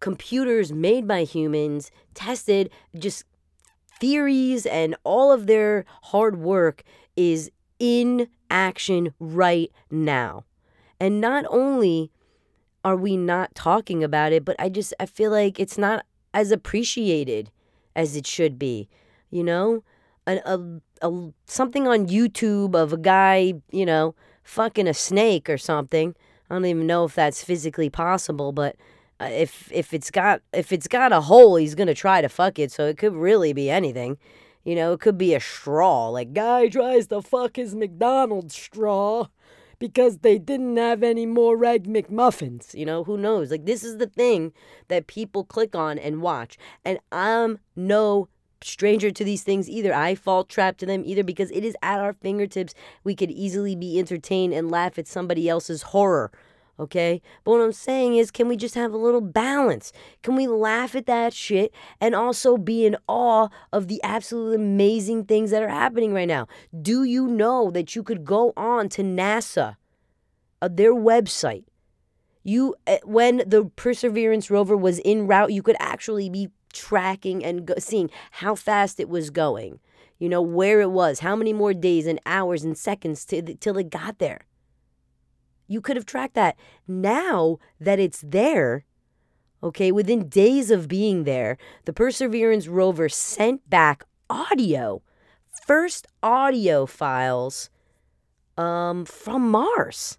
computers 0.00 0.72
made 0.72 1.06
by 1.06 1.24
humans, 1.24 1.90
tested, 2.14 2.70
just 2.98 3.24
theories 4.00 4.64
and 4.64 4.96
all 5.04 5.30
of 5.30 5.46
their 5.46 5.84
hard 6.04 6.38
work 6.38 6.84
is 7.14 7.50
in 7.78 8.26
action 8.50 9.12
right 9.20 9.70
now. 9.90 10.46
And 10.98 11.20
not 11.20 11.44
only 11.50 12.10
are 12.86 12.96
we 12.96 13.18
not 13.18 13.54
talking 13.54 14.02
about 14.02 14.32
it, 14.32 14.46
but 14.46 14.56
I 14.58 14.70
just 14.70 14.94
I 14.98 15.04
feel 15.04 15.30
like 15.30 15.60
it's 15.60 15.76
not 15.76 16.06
as 16.32 16.50
appreciated 16.50 17.50
as 17.98 18.14
it 18.14 18.26
should 18.26 18.58
be. 18.58 18.88
You 19.28 19.44
know, 19.44 19.82
a, 20.26 20.40
a, 20.46 20.80
a 21.02 21.30
something 21.46 21.86
on 21.86 22.06
YouTube 22.06 22.74
of 22.74 22.92
a 22.92 22.96
guy, 22.96 23.54
you 23.70 23.84
know, 23.84 24.14
fucking 24.44 24.86
a 24.86 24.94
snake 24.94 25.50
or 25.50 25.58
something. 25.58 26.14
I 26.48 26.54
don't 26.54 26.64
even 26.64 26.86
know 26.86 27.04
if 27.04 27.14
that's 27.14 27.42
physically 27.42 27.90
possible, 27.90 28.52
but 28.52 28.76
uh, 29.20 29.28
if 29.30 29.70
if 29.72 29.92
it's 29.92 30.10
got 30.10 30.40
if 30.54 30.72
it's 30.72 30.88
got 30.88 31.12
a 31.12 31.20
hole, 31.20 31.56
he's 31.56 31.74
gonna 31.74 31.92
try 31.92 32.22
to 32.22 32.28
fuck 32.28 32.58
it. 32.58 32.70
So 32.72 32.86
it 32.86 32.96
could 32.96 33.14
really 33.14 33.52
be 33.52 33.68
anything. 33.68 34.16
You 34.64 34.76
know, 34.76 34.92
it 34.92 35.00
could 35.00 35.18
be 35.18 35.34
a 35.34 35.40
straw. 35.40 36.08
Like 36.08 36.32
guy 36.32 36.68
tries 36.68 37.08
to 37.08 37.20
fuck 37.20 37.56
his 37.56 37.74
McDonald's 37.74 38.54
straw 38.54 39.26
because 39.78 40.18
they 40.18 40.38
didn't 40.38 40.76
have 40.76 41.02
any 41.02 41.26
more 41.26 41.64
Egg 41.64 41.86
McMuffins. 41.86 42.74
You 42.74 42.86
know, 42.86 43.04
who 43.04 43.16
knows? 43.16 43.50
Like, 43.50 43.66
this 43.66 43.84
is 43.84 43.98
the 43.98 44.06
thing 44.06 44.52
that 44.88 45.06
people 45.06 45.44
click 45.44 45.74
on 45.74 45.98
and 45.98 46.22
watch. 46.22 46.58
And 46.84 46.98
I'm 47.12 47.58
no 47.76 48.28
stranger 48.60 49.10
to 49.10 49.24
these 49.24 49.42
things 49.42 49.70
either. 49.70 49.94
I 49.94 50.14
fall 50.14 50.44
trap 50.44 50.78
to 50.78 50.86
them 50.86 51.02
either 51.04 51.22
because 51.22 51.50
it 51.52 51.64
is 51.64 51.76
at 51.82 52.00
our 52.00 52.12
fingertips. 52.12 52.74
We 53.04 53.14
could 53.14 53.30
easily 53.30 53.76
be 53.76 53.98
entertained 53.98 54.52
and 54.52 54.70
laugh 54.70 54.98
at 54.98 55.06
somebody 55.06 55.48
else's 55.48 55.82
horror 55.82 56.32
okay? 56.78 57.20
But 57.44 57.52
what 57.52 57.60
I'm 57.60 57.72
saying 57.72 58.16
is, 58.16 58.30
can 58.30 58.48
we 58.48 58.56
just 58.56 58.74
have 58.74 58.92
a 58.92 58.98
little 58.98 59.20
balance? 59.20 59.92
Can 60.22 60.36
we 60.36 60.46
laugh 60.46 60.94
at 60.94 61.06
that 61.06 61.32
shit 61.32 61.72
and 62.00 62.14
also 62.14 62.56
be 62.56 62.86
in 62.86 62.96
awe 63.06 63.48
of 63.72 63.88
the 63.88 64.00
absolutely 64.02 64.56
amazing 64.56 65.24
things 65.24 65.50
that 65.50 65.62
are 65.62 65.68
happening 65.68 66.12
right 66.12 66.28
now? 66.28 66.46
Do 66.80 67.04
you 67.04 67.26
know 67.26 67.70
that 67.70 67.96
you 67.96 68.02
could 68.02 68.24
go 68.24 68.52
on 68.56 68.88
to 68.90 69.02
NASA, 69.02 69.76
uh, 70.62 70.68
their 70.70 70.94
website? 70.94 71.64
You, 72.44 72.74
uh, 72.86 72.98
when 73.04 73.42
the 73.46 73.64
Perseverance 73.76 74.50
rover 74.50 74.76
was 74.76 74.98
in 75.00 75.26
route, 75.26 75.52
you 75.52 75.62
could 75.62 75.76
actually 75.78 76.30
be 76.30 76.48
tracking 76.72 77.44
and 77.44 77.66
go, 77.66 77.74
seeing 77.78 78.10
how 78.30 78.54
fast 78.54 79.00
it 79.00 79.08
was 79.08 79.30
going. 79.30 79.80
You 80.18 80.28
know 80.28 80.42
where 80.42 80.80
it 80.80 80.90
was, 80.90 81.20
how 81.20 81.36
many 81.36 81.52
more 81.52 81.72
days 81.72 82.06
and 82.06 82.18
hours 82.26 82.64
and 82.64 82.76
seconds 82.76 83.24
till 83.24 83.78
it 83.78 83.90
got 83.90 84.18
there. 84.18 84.47
You 85.68 85.80
could 85.80 85.96
have 85.96 86.06
tracked 86.06 86.34
that. 86.34 86.56
Now 86.88 87.58
that 87.78 88.00
it's 88.00 88.24
there, 88.26 88.84
okay, 89.62 89.92
within 89.92 90.28
days 90.28 90.70
of 90.70 90.88
being 90.88 91.24
there, 91.24 91.58
the 91.84 91.92
Perseverance 91.92 92.66
rover 92.66 93.08
sent 93.08 93.68
back 93.68 94.04
audio, 94.30 95.02
first 95.66 96.06
audio 96.22 96.86
files 96.86 97.70
um, 98.56 99.04
from 99.04 99.50
Mars. 99.50 100.18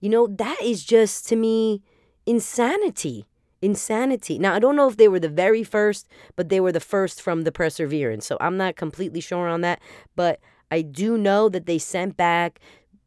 You 0.00 0.08
know, 0.08 0.26
that 0.26 0.60
is 0.62 0.82
just 0.84 1.28
to 1.28 1.36
me 1.36 1.82
insanity. 2.26 3.26
Insanity. 3.60 4.40
Now, 4.40 4.54
I 4.54 4.58
don't 4.58 4.74
know 4.74 4.88
if 4.88 4.96
they 4.96 5.06
were 5.06 5.20
the 5.20 5.28
very 5.28 5.62
first, 5.62 6.08
but 6.34 6.48
they 6.48 6.58
were 6.58 6.72
the 6.72 6.80
first 6.80 7.22
from 7.22 7.42
the 7.42 7.52
Perseverance. 7.52 8.26
So 8.26 8.36
I'm 8.40 8.56
not 8.56 8.74
completely 8.74 9.20
sure 9.20 9.46
on 9.46 9.60
that. 9.60 9.80
But 10.16 10.40
I 10.72 10.82
do 10.82 11.16
know 11.16 11.48
that 11.48 11.66
they 11.66 11.78
sent 11.78 12.16
back 12.16 12.58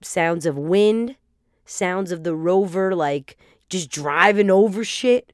sounds 0.05 0.45
of 0.45 0.57
wind, 0.57 1.15
sounds 1.65 2.11
of 2.11 2.23
the 2.23 2.35
rover 2.35 2.95
like 2.95 3.37
just 3.69 3.89
driving 3.89 4.49
over 4.49 4.83
shit. 4.83 5.33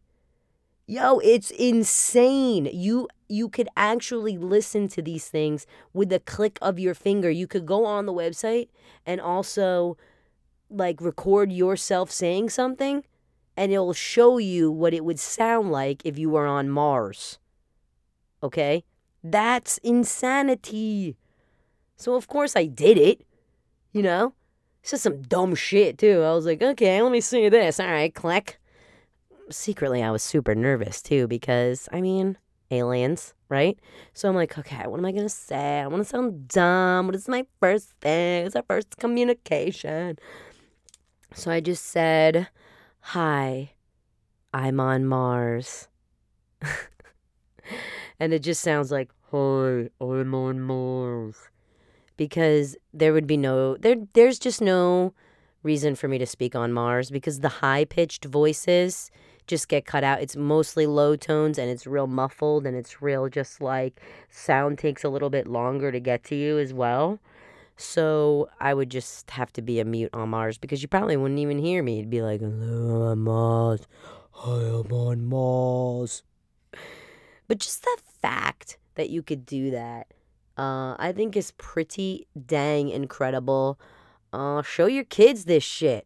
Yo, 0.87 1.19
it's 1.19 1.51
insane. 1.51 2.69
You 2.71 3.07
you 3.27 3.47
could 3.47 3.69
actually 3.77 4.37
listen 4.37 4.89
to 4.89 5.01
these 5.01 5.29
things 5.29 5.65
with 5.93 6.09
the 6.09 6.19
click 6.19 6.59
of 6.61 6.79
your 6.79 6.93
finger. 6.93 7.29
You 7.29 7.47
could 7.47 7.65
go 7.65 7.85
on 7.85 8.05
the 8.05 8.13
website 8.13 8.67
and 9.05 9.21
also 9.21 9.97
like 10.69 10.99
record 10.99 11.51
yourself 11.51 12.11
saying 12.11 12.49
something 12.49 13.03
and 13.55 13.71
it'll 13.71 13.93
show 13.93 14.37
you 14.37 14.71
what 14.71 14.93
it 14.93 15.05
would 15.05 15.19
sound 15.19 15.71
like 15.71 16.01
if 16.05 16.17
you 16.17 16.29
were 16.29 16.47
on 16.47 16.69
Mars. 16.69 17.39
Okay? 18.43 18.83
That's 19.23 19.77
insanity. 19.79 21.15
So 21.95 22.15
of 22.15 22.27
course 22.27 22.55
I 22.55 22.65
did 22.65 22.97
it. 22.97 23.25
You 23.93 24.01
know? 24.01 24.33
Just 24.83 25.03
some 25.03 25.21
dumb 25.21 25.53
shit, 25.55 25.97
too. 25.97 26.21
I 26.23 26.33
was 26.33 26.45
like, 26.45 26.61
okay, 26.61 27.01
let 27.01 27.11
me 27.11 27.21
see 27.21 27.49
this. 27.49 27.79
All 27.79 27.87
right, 27.87 28.13
click. 28.13 28.59
Secretly, 29.49 30.01
I 30.01 30.11
was 30.11 30.23
super 30.23 30.55
nervous, 30.55 31.01
too, 31.01 31.27
because, 31.27 31.87
I 31.91 32.01
mean, 32.01 32.37
aliens, 32.71 33.33
right? 33.49 33.77
So 34.13 34.27
I'm 34.27 34.35
like, 34.35 34.57
okay, 34.57 34.87
what 34.87 34.99
am 34.99 35.05
I 35.05 35.11
going 35.11 35.23
to 35.23 35.29
say? 35.29 35.81
I 35.81 35.87
want 35.87 36.01
to 36.01 36.09
sound 36.09 36.47
dumb. 36.47 37.05
What 37.05 37.15
is 37.15 37.27
my 37.27 37.45
first 37.59 37.89
thing? 38.01 38.45
It's 38.45 38.55
our 38.55 38.63
first 38.67 38.97
communication. 38.97 40.17
So 41.33 41.51
I 41.51 41.59
just 41.59 41.85
said, 41.85 42.47
hi, 43.01 43.71
I'm 44.53 44.79
on 44.79 45.05
Mars. 45.05 45.87
and 48.19 48.33
it 48.33 48.39
just 48.39 48.61
sounds 48.61 48.91
like, 48.91 49.11
hi, 49.31 49.89
I'm 49.99 50.33
on 50.33 50.61
Mars 50.61 51.37
because 52.21 52.77
there 52.93 53.13
would 53.13 53.25
be 53.25 53.35
no 53.35 53.75
there 53.77 53.95
there's 54.13 54.37
just 54.37 54.61
no 54.61 55.11
reason 55.63 55.95
for 55.95 56.07
me 56.07 56.19
to 56.19 56.25
speak 56.27 56.55
on 56.55 56.71
Mars 56.71 57.09
because 57.09 57.39
the 57.39 57.49
high 57.49 57.83
pitched 57.83 58.25
voices 58.25 59.09
just 59.47 59.67
get 59.67 59.87
cut 59.87 60.03
out. 60.03 60.21
It's 60.21 60.35
mostly 60.35 60.85
low 60.85 61.15
tones 61.15 61.57
and 61.57 61.67
it's 61.67 61.87
real 61.87 62.05
muffled 62.05 62.67
and 62.67 62.77
it's 62.77 63.01
real 63.01 63.27
just 63.27 63.59
like 63.59 63.99
sound 64.29 64.77
takes 64.77 65.03
a 65.03 65.09
little 65.09 65.31
bit 65.31 65.47
longer 65.47 65.91
to 65.91 65.99
get 65.99 66.23
to 66.25 66.35
you 66.35 66.59
as 66.59 66.75
well. 66.75 67.17
So 67.75 68.49
I 68.59 68.75
would 68.75 68.91
just 68.91 69.31
have 69.31 69.51
to 69.53 69.63
be 69.63 69.79
a 69.79 69.85
mute 69.85 70.11
on 70.13 70.29
Mars 70.29 70.59
because 70.59 70.83
you 70.83 70.87
probably 70.87 71.17
wouldn't 71.17 71.39
even 71.39 71.57
hear 71.57 71.81
me. 71.81 71.97
It'd 71.97 72.11
be 72.11 72.21
like, 72.21 72.41
hello, 72.41 73.07
I'm 73.07 73.23
Mars. 73.23 73.87
I 74.45 74.57
am 74.57 74.91
on 74.91 75.25
Mars. 75.25 76.21
But 77.47 77.57
just 77.57 77.81
the 77.81 77.97
fact 78.21 78.77
that 78.93 79.09
you 79.09 79.23
could 79.23 79.43
do 79.43 79.71
that, 79.71 80.05
uh, 80.61 80.95
I 80.99 81.11
think 81.11 81.35
is 81.35 81.51
pretty 81.57 82.27
dang 82.45 82.89
incredible. 82.89 83.79
Uh, 84.31 84.61
show 84.61 84.85
your 84.85 85.03
kids 85.03 85.45
this 85.45 85.63
shit, 85.63 86.05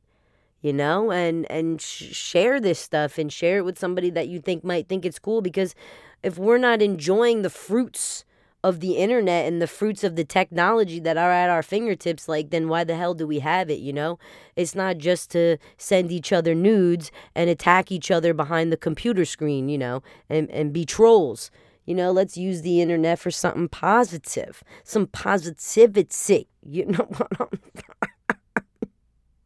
you 0.62 0.72
know, 0.72 1.12
and 1.12 1.46
and 1.52 1.82
sh- 1.82 2.16
share 2.16 2.62
this 2.62 2.80
stuff 2.80 3.18
and 3.18 3.32
share 3.34 3.58
it 3.58 3.66
with 3.66 3.78
somebody 3.78 4.10
that 4.12 4.30
you 4.30 4.40
think 4.40 4.64
might 4.64 4.88
think 4.88 5.06
it's 5.06 5.20
cool. 5.20 5.42
Because 5.42 5.76
if 6.24 6.38
we're 6.38 6.58
not 6.58 6.82
enjoying 6.82 7.42
the 7.42 7.50
fruits 7.50 8.24
of 8.64 8.80
the 8.80 8.94
internet 8.94 9.46
and 9.46 9.62
the 9.62 9.68
fruits 9.68 10.04
of 10.06 10.16
the 10.16 10.24
technology 10.24 11.00
that 11.02 11.18
are 11.18 11.32
at 11.32 11.50
our 11.50 11.62
fingertips, 11.62 12.30
like, 12.30 12.50
then 12.50 12.70
why 12.70 12.84
the 12.86 12.96
hell 12.96 13.14
do 13.14 13.28
we 13.28 13.40
have 13.40 13.70
it, 13.70 13.80
you 13.80 13.94
know? 13.94 14.18
It's 14.56 14.74
not 14.74 14.98
just 14.98 15.30
to 15.32 15.58
send 15.78 16.12
each 16.12 16.34
other 16.34 16.56
nudes 16.56 17.12
and 17.36 17.48
attack 17.48 17.92
each 17.92 18.10
other 18.10 18.34
behind 18.34 18.72
the 18.72 18.78
computer 18.78 19.26
screen, 19.26 19.70
you 19.70 19.78
know, 19.78 20.02
and, 20.30 20.50
and 20.50 20.74
be 20.74 20.84
trolls. 20.84 21.52
You 21.86 21.96
know, 21.96 22.12
let's 22.12 22.36
use 22.36 22.62
the 22.62 22.82
internet 22.82 23.20
for 23.20 23.32
something 23.32 23.68
positive, 23.70 24.64
some 24.84 25.08
positivity. 25.08 26.48
You 26.68 26.88
know 26.88 27.08
what 27.18 27.32
I'm 27.40 27.60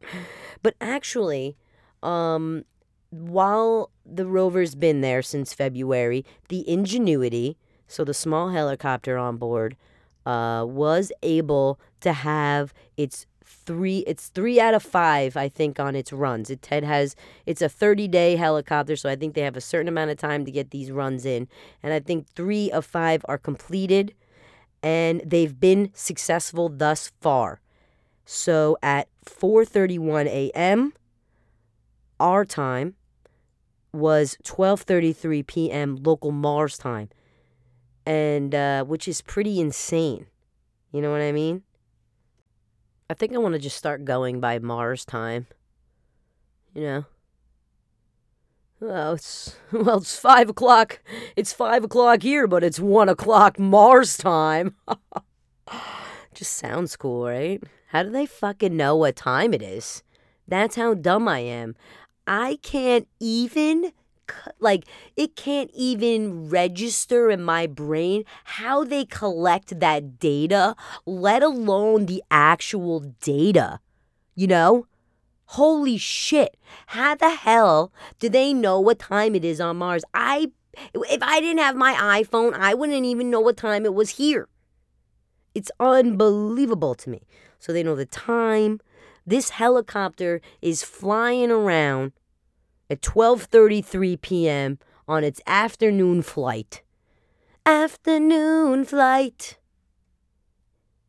But 0.62 0.74
actually, 0.80 1.56
um, 2.02 2.64
while 3.10 3.90
the 4.06 4.26
rover's 4.26 4.74
been 4.74 5.02
there 5.02 5.20
since 5.20 5.52
February, 5.52 6.24
the 6.48 6.66
ingenuity, 6.68 7.58
so 7.86 8.04
the 8.04 8.14
small 8.14 8.48
helicopter 8.48 9.18
on 9.18 9.36
board, 9.36 9.76
uh, 10.24 10.64
was 10.66 11.12
able 11.22 11.78
to 12.00 12.12
have 12.12 12.72
its 12.96 13.26
three 13.50 13.98
it's 14.06 14.28
three 14.28 14.60
out 14.60 14.74
of 14.74 14.82
five 14.82 15.36
i 15.36 15.48
think 15.48 15.78
on 15.78 15.94
its 15.96 16.12
runs 16.12 16.50
it 16.50 16.62
ted 16.62 16.84
has 16.84 17.16
it's 17.46 17.62
a 17.62 17.68
30 17.68 18.08
day 18.08 18.36
helicopter 18.36 18.96
so 18.96 19.08
i 19.08 19.16
think 19.16 19.34
they 19.34 19.42
have 19.42 19.56
a 19.56 19.60
certain 19.60 19.88
amount 19.88 20.10
of 20.10 20.16
time 20.16 20.44
to 20.44 20.50
get 20.50 20.70
these 20.70 20.90
runs 20.90 21.24
in 21.24 21.48
and 21.82 21.92
i 21.92 22.00
think 22.00 22.26
three 22.28 22.70
of 22.70 22.84
five 22.84 23.24
are 23.28 23.38
completed 23.38 24.14
and 24.82 25.20
they've 25.24 25.60
been 25.60 25.90
successful 25.94 26.68
thus 26.68 27.12
far 27.20 27.60
so 28.32 28.76
at 28.80 29.08
4:31 29.26 30.26
a.m. 30.26 30.92
our 32.20 32.44
time 32.44 32.94
was 33.92 34.36
12:33 34.44 35.46
p.m. 35.46 35.96
local 35.96 36.30
Mars 36.30 36.78
time, 36.78 37.08
and 38.06 38.54
uh, 38.54 38.84
which 38.84 39.08
is 39.08 39.20
pretty 39.20 39.60
insane. 39.60 40.26
You 40.92 41.02
know 41.02 41.10
what 41.10 41.22
I 41.22 41.32
mean? 41.32 41.64
I 43.10 43.14
think 43.14 43.34
I 43.34 43.38
want 43.38 43.54
to 43.54 43.58
just 43.58 43.76
start 43.76 44.04
going 44.04 44.38
by 44.38 44.60
Mars 44.60 45.04
time. 45.04 45.48
You 46.72 46.82
know. 46.82 47.04
Well, 48.78 49.14
it's 49.14 49.56
well, 49.72 49.98
it's 49.98 50.16
five 50.16 50.48
o'clock. 50.48 51.00
It's 51.34 51.52
five 51.52 51.82
o'clock 51.82 52.22
here, 52.22 52.46
but 52.46 52.62
it's 52.62 52.78
one 52.78 53.08
o'clock 53.08 53.58
Mars 53.58 54.16
time. 54.16 54.76
just 56.34 56.52
sounds 56.52 56.96
cool, 56.96 57.26
right? 57.26 57.60
How 57.88 58.04
do 58.04 58.10
they 58.10 58.26
fucking 58.26 58.76
know 58.76 58.94
what 58.94 59.16
time 59.16 59.54
it 59.54 59.62
is? 59.62 60.04
That's 60.46 60.76
how 60.76 60.94
dumb 60.94 61.26
I 61.26 61.40
am. 61.40 61.74
I 62.28 62.60
can't 62.62 63.08
even 63.18 63.90
like 64.60 64.84
it 65.16 65.36
can't 65.36 65.70
even 65.74 66.48
register 66.48 67.30
in 67.30 67.42
my 67.42 67.66
brain 67.66 68.24
how 68.44 68.84
they 68.84 69.04
collect 69.04 69.80
that 69.80 70.18
data, 70.18 70.76
let 71.06 71.42
alone 71.42 72.06
the 72.06 72.22
actual 72.30 73.00
data. 73.20 73.80
You 74.34 74.46
know? 74.46 74.86
Holy 75.46 75.98
shit. 75.98 76.56
How 76.88 77.16
the 77.16 77.30
hell 77.30 77.92
do 78.20 78.28
they 78.28 78.54
know 78.54 78.78
what 78.78 79.00
time 79.00 79.34
it 79.34 79.44
is 79.44 79.60
on 79.60 79.78
Mars? 79.78 80.04
I 80.14 80.52
if 80.94 81.22
I 81.22 81.40
didn't 81.40 81.58
have 81.58 81.74
my 81.74 81.94
iPhone, 82.22 82.54
I 82.54 82.74
wouldn't 82.74 83.04
even 83.04 83.30
know 83.30 83.40
what 83.40 83.56
time 83.56 83.84
it 83.84 83.94
was 83.94 84.10
here. 84.10 84.48
It's 85.54 85.70
unbelievable 85.80 86.94
to 86.94 87.10
me. 87.10 87.22
So 87.58 87.72
they 87.72 87.82
know 87.82 87.96
the 87.96 88.06
time. 88.06 88.80
This 89.26 89.50
helicopter 89.50 90.40
is 90.62 90.82
flying 90.82 91.50
around 91.50 92.12
at 92.90 93.00
12:33 93.00 94.20
p.m. 94.20 94.78
on 95.08 95.24
its 95.24 95.40
afternoon 95.46 96.22
flight. 96.22 96.82
Afternoon 97.64 98.84
flight. 98.84 99.56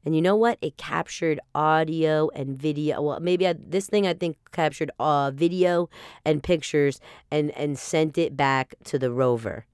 And 0.04 0.16
you 0.16 0.22
know 0.22 0.36
what? 0.36 0.58
It 0.62 0.78
captured 0.78 1.40
audio 1.54 2.30
and 2.34 2.58
video. 2.58 3.02
Well, 3.02 3.20
maybe 3.20 3.48
I, 3.48 3.54
this 3.54 3.88
thing 3.88 4.08
I 4.08 4.14
think 4.14 4.38
captured 4.52 4.92
uh, 5.00 5.32
video 5.32 5.90
and 6.26 6.42
pictures 6.42 7.00
and 7.30 7.52
and 7.58 7.78
sent 7.78 8.18
it 8.18 8.38
back 8.38 8.76
to 8.86 8.98
the 8.98 9.12
rover. 9.12 9.66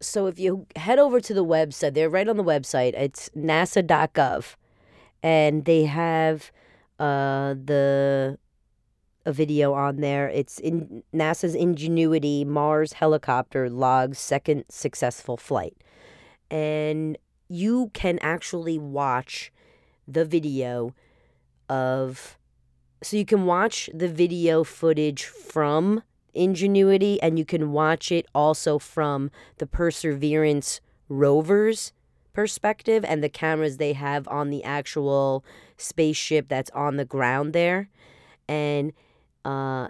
So 0.00 0.26
if 0.26 0.38
you 0.38 0.66
head 0.76 0.98
over 0.98 1.20
to 1.20 1.34
the 1.34 1.44
website, 1.44 1.94
they're 1.94 2.10
right 2.10 2.28
on 2.28 2.36
the 2.36 2.44
website. 2.44 2.94
It's 2.94 3.30
nasa.gov 3.30 4.56
and 5.24 5.64
they 5.64 5.86
have 5.86 6.52
uh, 6.98 7.54
the 7.54 8.38
a 9.24 9.32
video 9.32 9.72
on 9.72 9.96
there. 9.96 10.28
It's 10.28 10.58
in 10.58 11.02
NASA's 11.14 11.54
Ingenuity 11.54 12.44
Mars 12.44 12.94
helicopter 12.94 13.70
logs 13.70 14.18
second 14.18 14.64
successful 14.68 15.36
flight. 15.36 15.76
And 16.50 17.16
you 17.48 17.90
can 17.94 18.18
actually 18.20 18.78
watch 18.78 19.52
the 20.06 20.24
video 20.24 20.94
of 21.68 22.38
so 23.02 23.16
you 23.16 23.24
can 23.26 23.44
watch 23.44 23.90
the 23.92 24.08
video 24.08 24.64
footage 24.64 25.24
from 25.24 26.02
Ingenuity 26.32 27.20
and 27.22 27.38
you 27.38 27.44
can 27.44 27.70
watch 27.70 28.10
it 28.10 28.26
also 28.34 28.78
from 28.78 29.30
the 29.58 29.66
Perseverance 29.66 30.80
rovers 31.08 31.92
perspective 32.32 33.04
and 33.04 33.22
the 33.22 33.28
cameras 33.28 33.76
they 33.76 33.92
have 33.92 34.26
on 34.28 34.50
the 34.50 34.64
actual 34.64 35.44
spaceship 35.76 36.48
that's 36.48 36.70
on 36.70 36.96
the 36.96 37.04
ground 37.04 37.52
there. 37.52 37.88
And 38.48 38.92
uh, 39.44 39.88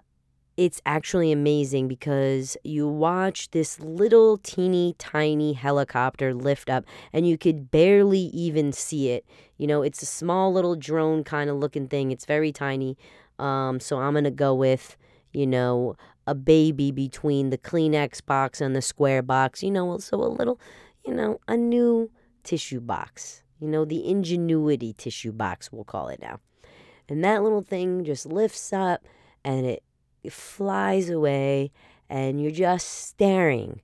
it's 0.57 0.81
actually 0.87 1.33
amazing 1.33 1.89
because 1.89 2.57
you 2.63 2.87
watch 2.87 3.51
this 3.51 3.81
little 3.81 4.39
teeny 4.39 4.95
tiny 4.99 5.53
helicopter 5.53 6.33
lift 6.33 6.71
up 6.71 6.85
and 7.13 7.27
you 7.27 7.37
could 7.37 7.71
barely 7.71 8.31
even 8.33 8.73
see 8.73 9.11
it. 9.11 9.27
You 9.59 9.67
know, 9.67 9.83
it's 9.83 10.03
a 10.03 10.07
small 10.07 10.53
little 10.53 10.77
drone 10.77 11.25
kind 11.25 11.51
of 11.51 11.57
looking 11.57 11.89
thing. 11.89 12.13
It's 12.13 12.25
very 12.25 12.53
tiny. 12.53 12.97
Um, 13.39 13.81
so 13.81 13.99
I'm 13.99 14.13
going 14.13 14.25
to 14.25 14.31
go 14.31 14.55
with, 14.55 14.97
you 15.33 15.47
know, 15.47 15.97
a 16.27 16.37
baby 16.37 16.93
between 16.93 17.51
the 17.51 17.59
Kleenex 17.59 18.25
box 18.25 18.61
and 18.61 18.77
the 18.77 18.83
square 18.83 19.23
box. 19.23 19.63
You 19.63 19.73
know, 19.73 19.99
so 19.99 20.19
a 20.19 20.29
little, 20.29 20.61
you 21.05 21.15
know, 21.15 21.41
a 21.49 21.57
new 21.57 22.11
tissue 22.45 22.81
box. 22.81 23.43
You 23.59 23.69
know, 23.69 23.85
the 23.85 24.07
ingenuity 24.09 24.93
tissue 24.93 25.33
box, 25.33 25.73
we'll 25.73 25.85
call 25.85 26.09
it 26.09 26.21
now. 26.21 26.39
And 27.09 27.25
that 27.25 27.43
little 27.43 27.63
thing 27.63 28.05
just 28.05 28.25
lifts 28.25 28.73
up 28.73 29.05
and 29.45 29.67
it, 29.67 29.83
it 30.23 30.33
flies 30.33 31.11
away, 31.11 31.71
and 32.09 32.41
you're 32.41 32.51
just 32.51 32.89
staring 32.89 33.83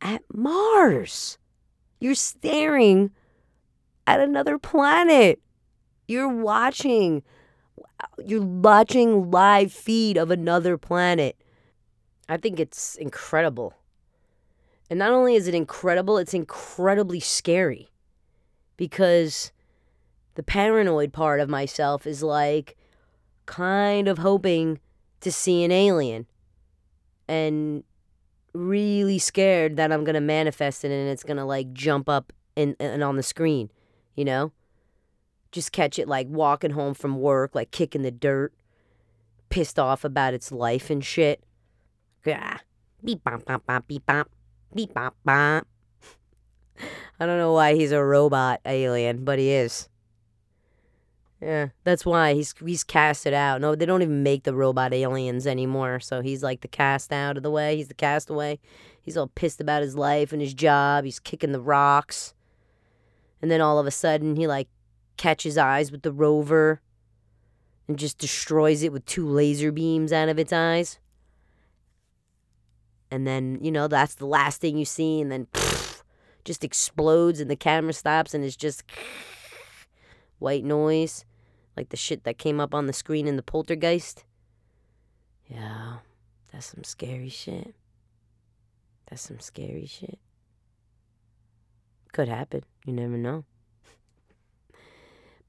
at 0.00 0.22
Mars. 0.32 1.38
You're 2.00 2.14
staring 2.14 3.10
at 4.06 4.20
another 4.20 4.58
planet. 4.58 5.40
You're 6.06 6.28
watching 6.28 7.22
you're 8.24 8.42
watching 8.42 9.30
live 9.30 9.72
feed 9.72 10.16
of 10.16 10.30
another 10.30 10.78
planet. 10.78 11.36
I 12.28 12.36
think 12.36 12.60
it's 12.60 12.94
incredible. 12.96 13.74
And 14.90 14.98
not 14.98 15.10
only 15.10 15.34
is 15.34 15.48
it 15.48 15.54
incredible, 15.54 16.16
it's 16.16 16.34
incredibly 16.34 17.20
scary 17.20 17.90
because 18.76 19.52
the 20.34 20.42
paranoid 20.42 21.12
part 21.12 21.40
of 21.40 21.48
myself 21.48 22.06
is 22.06 22.22
like 22.22 22.76
kind 23.48 24.08
of 24.08 24.18
hoping 24.18 24.78
to 25.22 25.32
see 25.32 25.64
an 25.64 25.72
alien 25.72 26.26
and 27.26 27.82
really 28.52 29.18
scared 29.18 29.76
that 29.76 29.90
I'm 29.90 30.04
going 30.04 30.14
to 30.14 30.20
manifest 30.20 30.84
it 30.84 30.92
and 30.92 31.08
it's 31.08 31.24
going 31.24 31.38
to 31.38 31.46
like 31.46 31.72
jump 31.72 32.10
up 32.10 32.30
and, 32.58 32.76
and 32.78 33.02
on 33.02 33.16
the 33.16 33.22
screen, 33.22 33.70
you 34.14 34.24
know? 34.24 34.52
Just 35.50 35.72
catch 35.72 35.98
it 35.98 36.06
like 36.06 36.26
walking 36.28 36.72
home 36.72 36.92
from 36.92 37.18
work, 37.18 37.54
like 37.54 37.70
kicking 37.70 38.02
the 38.02 38.10
dirt, 38.10 38.52
pissed 39.48 39.78
off 39.78 40.04
about 40.04 40.34
its 40.34 40.52
life 40.52 40.90
and 40.90 41.02
shit. 41.02 41.42
Yeah. 42.26 42.58
Beep 43.02 43.24
bop 43.24 43.46
bop 43.46 43.64
bop 43.64 43.88
beep 43.88 44.04
bop. 44.04 44.28
Beep 44.74 44.92
bop 44.92 45.16
bop. 45.24 45.66
I 47.18 47.24
don't 47.24 47.38
know 47.38 47.54
why 47.54 47.76
he's 47.76 47.92
a 47.92 48.04
robot 48.04 48.60
alien, 48.66 49.24
but 49.24 49.38
he 49.38 49.50
is. 49.52 49.88
Yeah, 51.40 51.68
that's 51.84 52.04
why 52.04 52.34
he's 52.34 52.54
he's 52.64 52.82
casted 52.84 53.32
out. 53.32 53.60
No, 53.60 53.74
they 53.76 53.86
don't 53.86 54.02
even 54.02 54.22
make 54.24 54.42
the 54.42 54.54
robot 54.54 54.92
aliens 54.92 55.46
anymore. 55.46 56.00
So 56.00 56.20
he's 56.20 56.42
like 56.42 56.62
the 56.62 56.68
cast 56.68 57.12
out 57.12 57.36
of 57.36 57.42
the 57.44 57.50
way. 57.50 57.76
He's 57.76 57.88
the 57.88 57.94
castaway. 57.94 58.58
He's 59.00 59.16
all 59.16 59.28
pissed 59.28 59.60
about 59.60 59.82
his 59.82 59.96
life 59.96 60.32
and 60.32 60.42
his 60.42 60.54
job. 60.54 61.04
He's 61.04 61.20
kicking 61.20 61.52
the 61.52 61.60
rocks. 61.60 62.34
And 63.40 63.50
then 63.50 63.60
all 63.60 63.78
of 63.78 63.86
a 63.86 63.92
sudden 63.92 64.36
he 64.36 64.46
like 64.48 64.68
catches 65.16 65.56
eyes 65.56 65.92
with 65.92 66.02
the 66.02 66.12
rover 66.12 66.80
and 67.86 67.98
just 67.98 68.18
destroys 68.18 68.82
it 68.82 68.92
with 68.92 69.06
two 69.06 69.26
laser 69.26 69.72
beams 69.72 70.12
out 70.12 70.28
of 70.28 70.38
its 70.38 70.52
eyes. 70.52 70.98
and 73.10 73.26
then 73.26 73.58
you 73.62 73.70
know 73.70 73.88
that's 73.88 74.14
the 74.16 74.26
last 74.26 74.60
thing 74.60 74.76
you 74.76 74.84
see, 74.84 75.20
and 75.20 75.30
then 75.32 75.46
pff, 75.46 76.02
just 76.44 76.64
explodes, 76.64 77.40
and 77.40 77.50
the 77.50 77.56
camera 77.56 77.92
stops, 77.92 78.34
and 78.34 78.44
it's 78.44 78.56
just 78.56 78.82
white 80.38 80.64
noise, 80.64 81.24
like 81.76 81.90
the 81.90 81.96
shit 81.96 82.24
that 82.24 82.38
came 82.38 82.60
up 82.60 82.74
on 82.74 82.86
the 82.86 82.92
screen 82.92 83.26
in 83.26 83.36
the 83.36 83.42
Poltergeist. 83.42 84.24
Yeah, 85.46 85.98
that's 86.52 86.66
some 86.66 86.84
scary 86.84 87.28
shit. 87.28 87.74
That's 89.08 89.22
some 89.22 89.40
scary 89.40 89.86
shit. 89.86 90.18
Could 92.12 92.28
happen. 92.28 92.62
You 92.84 92.92
never 92.92 93.16
know. 93.16 93.44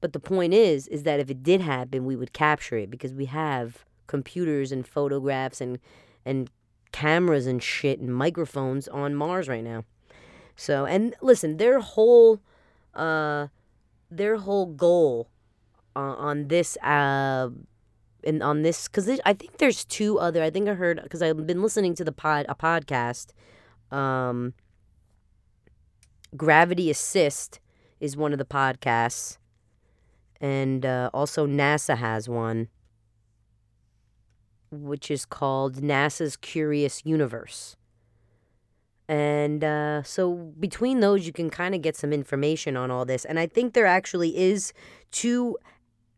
But 0.00 0.12
the 0.12 0.20
point 0.20 0.54
is, 0.54 0.88
is 0.88 1.02
that 1.02 1.20
if 1.20 1.30
it 1.30 1.42
did 1.42 1.60
happen, 1.60 2.06
we 2.06 2.16
would 2.16 2.32
capture 2.32 2.76
it 2.76 2.90
because 2.90 3.12
we 3.12 3.26
have 3.26 3.84
computers 4.06 4.72
and 4.72 4.86
photographs 4.86 5.60
and 5.60 5.78
and 6.24 6.50
cameras 6.92 7.46
and 7.46 7.62
shit 7.62 8.00
and 8.00 8.14
microphones 8.14 8.88
on 8.88 9.14
Mars 9.14 9.48
right 9.48 9.62
now. 9.62 9.84
So 10.56 10.84
and 10.86 11.14
listen, 11.20 11.58
their 11.58 11.80
whole 11.80 12.40
uh 12.94 13.48
their 14.10 14.36
whole 14.36 14.66
goal 14.66 15.30
uh, 15.96 16.14
on 16.18 16.48
this 16.48 16.76
uh 16.78 17.48
and 18.24 18.42
on 18.42 18.62
this 18.62 18.88
because 18.88 19.08
I 19.24 19.32
think 19.32 19.58
there's 19.58 19.84
two 19.84 20.18
other. 20.18 20.42
I 20.42 20.50
think 20.50 20.68
I 20.68 20.74
heard 20.74 21.00
because 21.02 21.22
I've 21.22 21.46
been 21.46 21.62
listening 21.62 21.94
to 21.96 22.04
the 22.04 22.12
pod 22.12 22.46
a 22.48 22.54
podcast. 22.54 23.28
Um, 23.90 24.54
Gravity 26.36 26.90
Assist 26.90 27.60
is 27.98 28.16
one 28.16 28.32
of 28.32 28.38
the 28.38 28.44
podcasts, 28.44 29.38
and 30.40 30.86
uh, 30.86 31.10
also 31.12 31.46
NASA 31.46 31.96
has 31.96 32.28
one, 32.28 32.68
which 34.70 35.10
is 35.10 35.24
called 35.24 35.76
NASA's 35.76 36.36
Curious 36.36 37.02
Universe. 37.04 37.76
And 39.10 39.64
uh, 39.64 40.04
so 40.04 40.52
between 40.60 41.00
those, 41.00 41.26
you 41.26 41.32
can 41.32 41.50
kind 41.50 41.74
of 41.74 41.82
get 41.82 41.96
some 41.96 42.12
information 42.12 42.76
on 42.76 42.92
all 42.92 43.04
this. 43.04 43.24
And 43.24 43.40
I 43.40 43.48
think 43.48 43.74
there 43.74 43.84
actually 43.84 44.38
is 44.38 44.72
two 45.10 45.58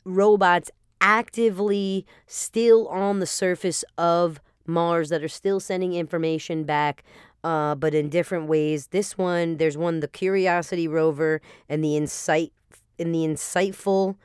robots 0.04 0.70
actively 1.00 2.04
still 2.26 2.86
on 2.88 3.18
the 3.18 3.26
surface 3.26 3.82
of 3.96 4.42
Mars 4.66 5.08
that 5.08 5.24
are 5.24 5.28
still 5.28 5.58
sending 5.58 5.94
information 5.94 6.64
back, 6.64 7.02
uh, 7.42 7.74
but 7.76 7.94
in 7.94 8.10
different 8.10 8.46
ways. 8.46 8.88
This 8.88 9.16
one, 9.16 9.56
there's 9.56 9.78
one, 9.78 10.00
the 10.00 10.06
Curiosity 10.06 10.86
rover, 10.86 11.40
and 11.70 11.82
the 11.82 11.96
InSight, 11.96 12.52
in 12.98 13.12
the 13.12 13.20
insightful 13.20 14.16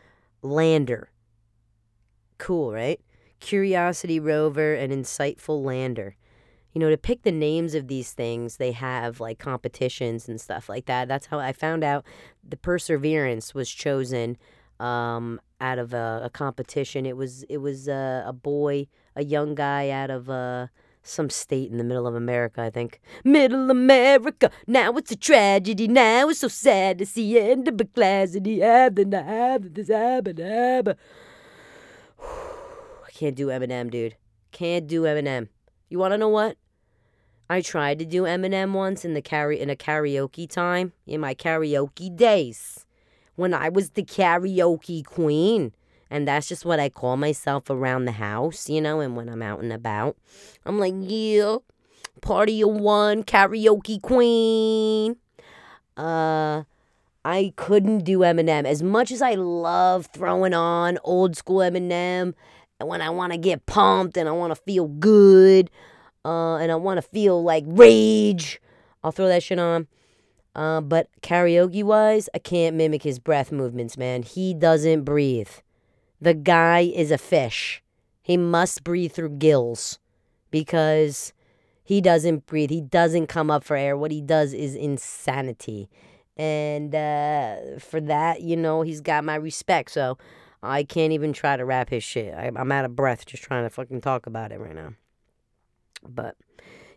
lander. 0.41 1.09
Cool, 2.37 2.73
right? 2.73 2.99
Curiosity 3.39 4.19
rover 4.19 4.73
and 4.73 4.91
insightful 4.91 5.63
lander. 5.63 6.17
You 6.77 6.81
know, 6.81 6.91
to 6.91 6.97
pick 6.97 7.23
the 7.23 7.31
names 7.31 7.73
of 7.73 7.87
these 7.87 8.11
things, 8.11 8.57
they 8.57 8.71
have 8.71 9.19
like 9.19 9.39
competitions 9.39 10.29
and 10.29 10.39
stuff 10.39 10.69
like 10.69 10.85
that. 10.85 11.07
That's 11.07 11.25
how 11.25 11.39
I 11.39 11.51
found 11.51 11.83
out 11.83 12.05
the 12.47 12.55
Perseverance 12.55 13.55
was 13.55 13.67
chosen 13.67 14.37
um, 14.79 15.41
out 15.59 15.79
of 15.79 15.95
a, 15.95 16.21
a, 16.25 16.29
competition. 16.29 17.07
It 17.07 17.17
was 17.17 17.41
it 17.49 17.57
was 17.57 17.87
a 17.87 18.31
boy, 18.43 18.89
a 19.15 19.23
young 19.23 19.55
guy 19.55 19.89
out 19.89 20.11
of 20.11 20.29
uh, 20.29 20.67
some 21.01 21.31
state 21.31 21.71
in 21.71 21.79
the 21.79 21.83
middle 21.83 22.05
of 22.05 22.13
America, 22.13 22.61
I 22.61 22.69
think. 22.69 22.99
Middle 23.23 23.71
America, 23.71 24.51
now 24.67 24.91
it's 24.97 25.11
a 25.11 25.15
tragedy. 25.15 25.87
Now 25.87 26.29
it's 26.29 26.41
so 26.41 26.47
sad 26.47 26.99
to 26.99 27.07
see 27.07 27.39
end 27.39 27.67
of 27.67 27.81
a 27.81 27.85
class 27.85 28.35
and 28.35 28.45
the 28.45 28.63
I 28.63 29.57
can't 33.15 33.35
do 33.35 33.47
Eminem, 33.47 33.89
dude. 33.89 34.15
Can't 34.51 34.85
do 34.85 35.01
Eminem. 35.05 35.47
You 35.89 35.97
want 35.97 36.11
to 36.13 36.19
know 36.19 36.29
what? 36.29 36.55
I 37.49 37.61
tried 37.61 37.99
to 37.99 38.05
do 38.05 38.23
Eminem 38.23 38.73
once 38.73 39.05
in 39.05 39.13
the 39.13 39.21
carry 39.21 39.59
in 39.59 39.69
a 39.69 39.75
karaoke 39.75 40.49
time 40.49 40.91
in 41.05 41.21
my 41.21 41.33
karaoke 41.33 42.13
days 42.13 42.85
when 43.35 43.53
I 43.53 43.69
was 43.69 43.91
the 43.91 44.03
karaoke 44.03 45.05
queen. 45.05 45.73
And 46.09 46.27
that's 46.27 46.47
just 46.47 46.65
what 46.65 46.79
I 46.79 46.89
call 46.89 47.17
myself 47.17 47.69
around 47.69 48.05
the 48.05 48.13
house, 48.13 48.69
you 48.69 48.81
know, 48.81 48.99
and 48.99 49.15
when 49.15 49.29
I'm 49.29 49.41
out 49.41 49.61
and 49.61 49.73
about. 49.73 50.17
I'm 50.65 50.79
like, 50.79 50.93
yeah, 50.97 51.57
party 52.21 52.61
of 52.61 52.69
one, 52.69 53.23
karaoke 53.23 54.01
queen. 54.01 55.17
Uh, 55.95 56.63
I 57.23 57.53
couldn't 57.55 57.99
do 57.99 58.19
Eminem. 58.19 58.65
As 58.65 58.81
much 58.81 59.11
as 59.11 59.21
I 59.21 59.35
love 59.35 60.07
throwing 60.07 60.53
on 60.53 60.97
old 61.03 61.35
school 61.35 61.59
Eminem, 61.59 62.33
and 62.79 62.89
when 62.89 63.01
I 63.01 63.09
want 63.09 63.33
to 63.33 63.37
get 63.37 63.65
pumped 63.65 64.17
and 64.17 64.29
I 64.29 64.31
want 64.31 64.55
to 64.55 64.61
feel 64.61 64.87
good, 64.87 65.69
uh, 66.27 66.57
and 66.57 66.73
I 66.73 66.75
want 66.75 66.97
to 66.97 67.01
feel 67.01 67.41
like 67.41 67.63
rage, 67.65 68.59
I'll 69.01 69.13
throw 69.13 69.29
that 69.29 69.43
shit 69.43 69.59
on. 69.59 69.87
Uh, 70.53 70.81
but 70.81 71.07
karaoke 71.21 71.83
wise, 71.83 72.27
I 72.35 72.39
can't 72.39 72.75
mimic 72.75 73.03
his 73.03 73.17
breath 73.17 73.51
movements, 73.51 73.97
man. 73.97 74.23
He 74.23 74.53
doesn't 74.53 75.03
breathe. 75.03 75.49
The 76.19 76.33
guy 76.33 76.81
is 76.81 77.11
a 77.11 77.17
fish. 77.17 77.81
He 78.21 78.35
must 78.35 78.83
breathe 78.83 79.13
through 79.13 79.37
gills 79.37 79.99
because 80.51 81.31
he 81.81 82.01
doesn't 82.01 82.45
breathe. 82.45 82.71
He 82.71 82.81
doesn't 82.81 83.27
come 83.27 83.49
up 83.49 83.63
for 83.63 83.77
air. 83.77 83.95
What 83.95 84.11
he 84.11 84.19
does 84.19 84.51
is 84.51 84.75
insanity. 84.75 85.89
And 86.35 86.93
uh, 86.93 87.79
for 87.79 88.01
that, 88.01 88.41
you 88.41 88.57
know, 88.57 88.81
he's 88.81 88.99
got 88.99 89.23
my 89.23 89.35
respect. 89.35 89.91
So 89.91 90.17
I 90.61 90.83
can't 90.83 91.13
even 91.13 91.31
try 91.31 91.55
to 91.55 91.63
rap 91.63 91.89
his 91.89 92.03
shit. 92.03 92.33
I, 92.33 92.51
I'm 92.53 92.71
out 92.71 92.83
of 92.83 92.97
breath 92.97 93.25
just 93.25 93.43
trying 93.43 93.63
to 93.63 93.69
fucking 93.69 94.01
talk 94.01 94.27
about 94.27 94.51
it 94.51 94.59
right 94.59 94.75
now. 94.75 94.93
But 96.07 96.35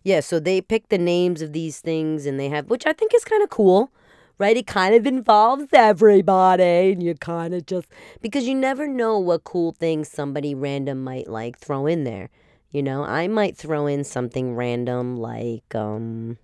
yeah, 0.03 0.21
so 0.21 0.41
they 0.41 0.61
pick 0.61 0.89
the 0.89 0.99
names 0.99 1.43
of 1.43 1.53
these 1.53 1.81
things 1.81 2.27
and 2.27 2.39
they 2.39 2.49
have, 2.49 2.71
which 2.71 2.87
I 2.87 2.93
think 2.93 3.15
is 3.15 3.25
kind 3.25 3.43
of 3.43 3.51
cool, 3.51 3.93
right? 4.39 4.57
It 4.57 4.67
kind 4.67 4.95
of 4.95 5.07
involves 5.07 5.67
everybody 5.73 6.93
and 6.93 7.03
you 7.03 7.15
kind 7.15 7.55
of 7.55 7.67
just, 7.67 7.89
because 8.21 8.47
you 8.47 8.55
never 8.55 8.87
know 8.87 9.19
what 9.19 9.45
cool 9.45 9.73
things 9.73 10.09
somebody 10.09 10.55
random 10.55 11.05
might 11.05 11.29
like 11.29 11.59
throw 11.59 11.87
in 11.87 12.05
there. 12.05 12.31
You 12.71 12.83
know, 12.83 13.05
I 13.05 13.29
might 13.29 13.57
throw 13.57 13.87
in 13.87 14.05
something 14.05 14.55
random 14.55 15.17
like, 15.17 15.75
um, 15.75 16.39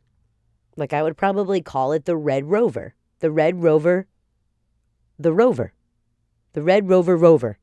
like 0.76 0.92
I 0.92 1.02
would 1.02 1.16
probably 1.16 1.62
call 1.62 1.92
it 1.92 2.04
the 2.04 2.16
Red 2.16 2.46
Rover. 2.46 2.94
The 3.20 3.30
Red 3.30 3.62
Rover, 3.62 4.06
the 5.18 5.32
Rover. 5.32 5.72
The 6.52 6.62
Red 6.62 6.88
Rover 6.88 7.16
Rover. 7.16 7.58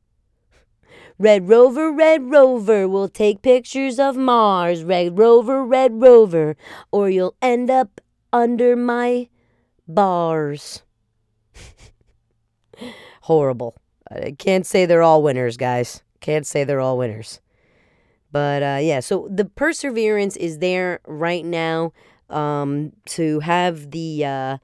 Red 1.24 1.48
Rover, 1.48 1.90
Red 1.90 2.32
Rover, 2.32 2.86
we'll 2.86 3.08
take 3.08 3.42
pictures 3.42 3.98
of 3.98 4.18
Mars. 4.18 4.84
Red 4.84 5.18
Rover, 5.18 5.64
Red 5.64 6.02
Rover, 6.02 6.58
or 6.92 7.10
you'll 7.10 7.38
end 7.42 7.72
up 7.72 8.02
under 8.34 8.76
my 8.76 9.30
bars. 9.88 10.84
Horrible. 13.22 13.78
I 14.12 14.36
can't 14.38 14.66
say 14.66 14.86
they're 14.86 15.02
all 15.02 15.24
winners, 15.24 15.56
guys. 15.56 16.04
Can't 16.20 16.46
say 16.46 16.66
they're 16.66 16.82
all 16.82 16.98
winners. 16.98 17.40
But 18.34 18.62
uh, 18.62 18.80
yeah, 18.82 19.00
so 19.00 19.30
the 19.32 19.46
perseverance 19.46 20.36
is 20.36 20.58
there 20.58 21.00
right 21.08 21.46
now 21.46 21.94
um, 22.30 22.92
to 23.06 23.40
have 23.40 23.92
the 23.92 24.26
uh, 24.26 24.58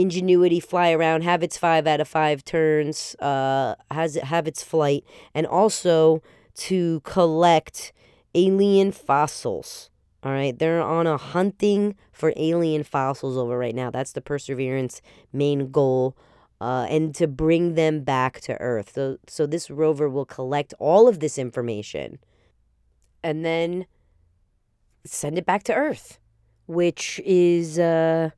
ingenuity 0.00 0.60
fly 0.60 0.92
around, 0.92 1.22
have 1.22 1.42
its 1.42 1.56
five 1.56 1.86
out 1.86 2.00
of 2.00 2.08
five 2.08 2.44
turns, 2.44 3.14
uh, 3.16 3.74
has 3.90 4.16
it 4.16 4.24
have 4.24 4.46
its 4.46 4.62
flight, 4.62 5.04
and 5.34 5.46
also 5.46 6.22
to 6.54 7.00
collect 7.00 7.92
alien 8.34 8.92
fossils. 8.92 9.90
All 10.22 10.32
right, 10.32 10.58
they're 10.58 10.82
on 10.82 11.06
a 11.06 11.16
hunting 11.16 11.96
for 12.12 12.32
alien 12.36 12.84
fossils 12.84 13.38
over 13.38 13.56
right 13.56 13.74
now. 13.74 13.90
That's 13.90 14.12
the 14.12 14.20
Perseverance 14.20 15.00
main 15.32 15.70
goal. 15.70 16.16
Uh, 16.60 16.86
and 16.90 17.14
to 17.14 17.26
bring 17.26 17.74
them 17.74 18.02
back 18.02 18.38
to 18.42 18.52
Earth. 18.60 18.92
So, 18.94 19.16
so 19.26 19.46
this 19.46 19.70
rover 19.70 20.10
will 20.10 20.26
collect 20.26 20.74
all 20.78 21.08
of 21.08 21.20
this 21.20 21.38
information 21.38 22.18
and 23.22 23.46
then 23.46 23.86
send 25.06 25.38
it 25.38 25.46
back 25.46 25.62
to 25.64 25.74
Earth, 25.74 26.18
which 26.66 27.18
is 27.24 27.78
uh, 27.78 28.30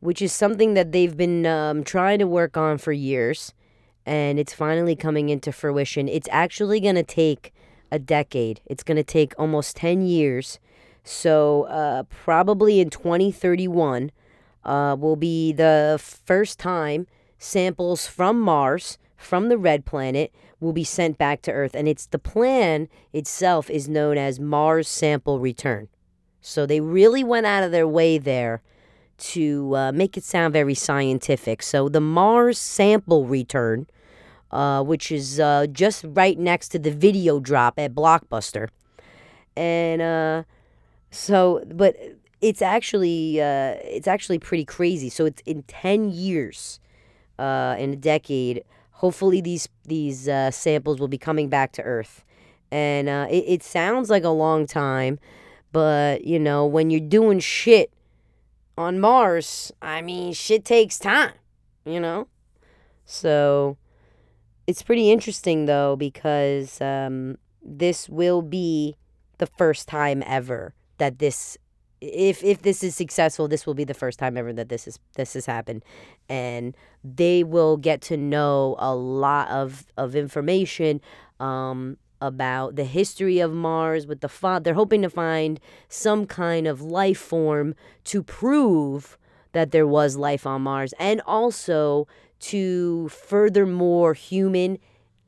which 0.00 0.22
is 0.22 0.32
something 0.32 0.74
that 0.74 0.92
they've 0.92 1.16
been 1.16 1.46
um, 1.46 1.82
trying 1.84 2.18
to 2.18 2.26
work 2.26 2.56
on 2.56 2.78
for 2.78 2.92
years, 2.92 3.52
and 4.06 4.38
it's 4.38 4.54
finally 4.54 4.96
coming 4.96 5.28
into 5.28 5.52
fruition. 5.52 6.08
It's 6.08 6.28
actually 6.30 6.80
going 6.80 6.94
to 6.94 7.02
take 7.02 7.52
a 7.90 7.98
decade, 7.98 8.60
it's 8.66 8.82
going 8.82 8.96
to 8.96 9.02
take 9.02 9.34
almost 9.38 9.76
10 9.76 10.02
years. 10.02 10.58
So, 11.04 11.62
uh, 11.64 12.02
probably 12.04 12.80
in 12.80 12.90
2031 12.90 14.10
uh, 14.64 14.96
will 14.98 15.16
be 15.16 15.52
the 15.52 15.98
first 15.98 16.58
time 16.58 17.06
samples 17.38 18.06
from 18.06 18.38
Mars, 18.38 18.98
from 19.16 19.48
the 19.48 19.56
red 19.56 19.86
planet, 19.86 20.34
will 20.60 20.74
be 20.74 20.84
sent 20.84 21.16
back 21.16 21.40
to 21.42 21.52
Earth. 21.52 21.74
And 21.74 21.88
it's 21.88 22.04
the 22.04 22.18
plan 22.18 22.88
itself 23.14 23.70
is 23.70 23.88
known 23.88 24.18
as 24.18 24.38
Mars 24.38 24.86
Sample 24.86 25.38
Return. 25.40 25.88
So, 26.42 26.66
they 26.66 26.80
really 26.80 27.24
went 27.24 27.46
out 27.46 27.62
of 27.62 27.72
their 27.72 27.88
way 27.88 28.18
there 28.18 28.60
to 29.18 29.76
uh, 29.76 29.92
make 29.92 30.16
it 30.16 30.24
sound 30.24 30.52
very 30.52 30.74
scientific. 30.74 31.62
So 31.62 31.88
the 31.88 32.00
Mars 32.00 32.58
sample 32.58 33.26
return, 33.26 33.86
uh, 34.50 34.82
which 34.82 35.12
is 35.12 35.38
uh, 35.38 35.66
just 35.70 36.04
right 36.08 36.38
next 36.38 36.68
to 36.70 36.78
the 36.78 36.90
video 36.90 37.40
drop 37.40 37.78
at 37.78 37.94
Blockbuster, 37.94 38.68
and 39.56 40.00
uh, 40.00 40.42
So, 41.10 41.64
but 41.74 41.96
it's 42.40 42.62
actually 42.62 43.40
uh, 43.40 43.76
it's 43.82 44.06
actually 44.06 44.38
pretty 44.38 44.64
crazy. 44.64 45.08
So 45.10 45.24
it's 45.26 45.42
in 45.46 45.62
ten 45.62 46.10
years, 46.10 46.80
uh, 47.38 47.76
in 47.78 47.92
a 47.92 47.96
decade. 47.96 48.62
Hopefully, 48.92 49.40
these 49.40 49.68
these 49.84 50.28
samples 50.50 51.00
will 51.00 51.08
be 51.08 51.18
coming 51.18 51.48
back 51.48 51.72
to 51.72 51.82
Earth, 51.82 52.24
and 52.70 53.08
it, 53.08 53.44
it 53.46 53.62
sounds 53.62 54.10
like 54.10 54.24
a 54.24 54.30
long 54.30 54.66
time, 54.66 55.18
but 55.72 56.24
you 56.24 56.38
know 56.38 56.66
when 56.66 56.90
you're 56.90 57.00
doing 57.00 57.40
shit 57.40 57.90
on 58.78 59.00
Mars, 59.00 59.72
I 59.82 60.00
mean 60.02 60.32
shit 60.32 60.64
takes 60.64 60.98
time, 60.98 61.32
you 61.84 61.98
know. 61.98 62.28
So 63.04 63.76
it's 64.66 64.82
pretty 64.82 65.10
interesting 65.10 65.66
though 65.66 65.96
because 65.96 66.80
um, 66.80 67.36
this 67.62 68.08
will 68.08 68.40
be 68.40 68.96
the 69.38 69.46
first 69.46 69.88
time 69.88 70.22
ever 70.26 70.74
that 70.98 71.18
this 71.18 71.58
if 72.00 72.44
if 72.44 72.62
this 72.62 72.84
is 72.84 72.94
successful 72.94 73.48
this 73.48 73.66
will 73.66 73.74
be 73.74 73.82
the 73.82 73.94
first 73.94 74.20
time 74.20 74.36
ever 74.36 74.52
that 74.52 74.68
this 74.68 74.86
is 74.86 75.00
this 75.16 75.34
has 75.34 75.46
happened 75.46 75.84
and 76.28 76.76
they 77.02 77.42
will 77.42 77.76
get 77.76 78.00
to 78.00 78.16
know 78.16 78.76
a 78.78 78.94
lot 78.94 79.48
of 79.48 79.86
of 79.96 80.14
information 80.14 81.00
um 81.40 81.96
about 82.20 82.76
the 82.76 82.84
history 82.84 83.38
of 83.40 83.52
Mars 83.52 84.06
with 84.06 84.20
the 84.20 84.28
fa- 84.28 84.60
they're 84.62 84.74
hoping 84.74 85.02
to 85.02 85.10
find 85.10 85.60
some 85.88 86.26
kind 86.26 86.66
of 86.66 86.82
life 86.82 87.18
form 87.18 87.74
to 88.04 88.22
prove 88.22 89.18
that 89.52 89.70
there 89.70 89.86
was 89.86 90.16
life 90.16 90.46
on 90.46 90.62
Mars 90.62 90.92
and 90.98 91.20
also 91.26 92.06
to 92.40 93.08
furthermore 93.08 94.14
human 94.14 94.78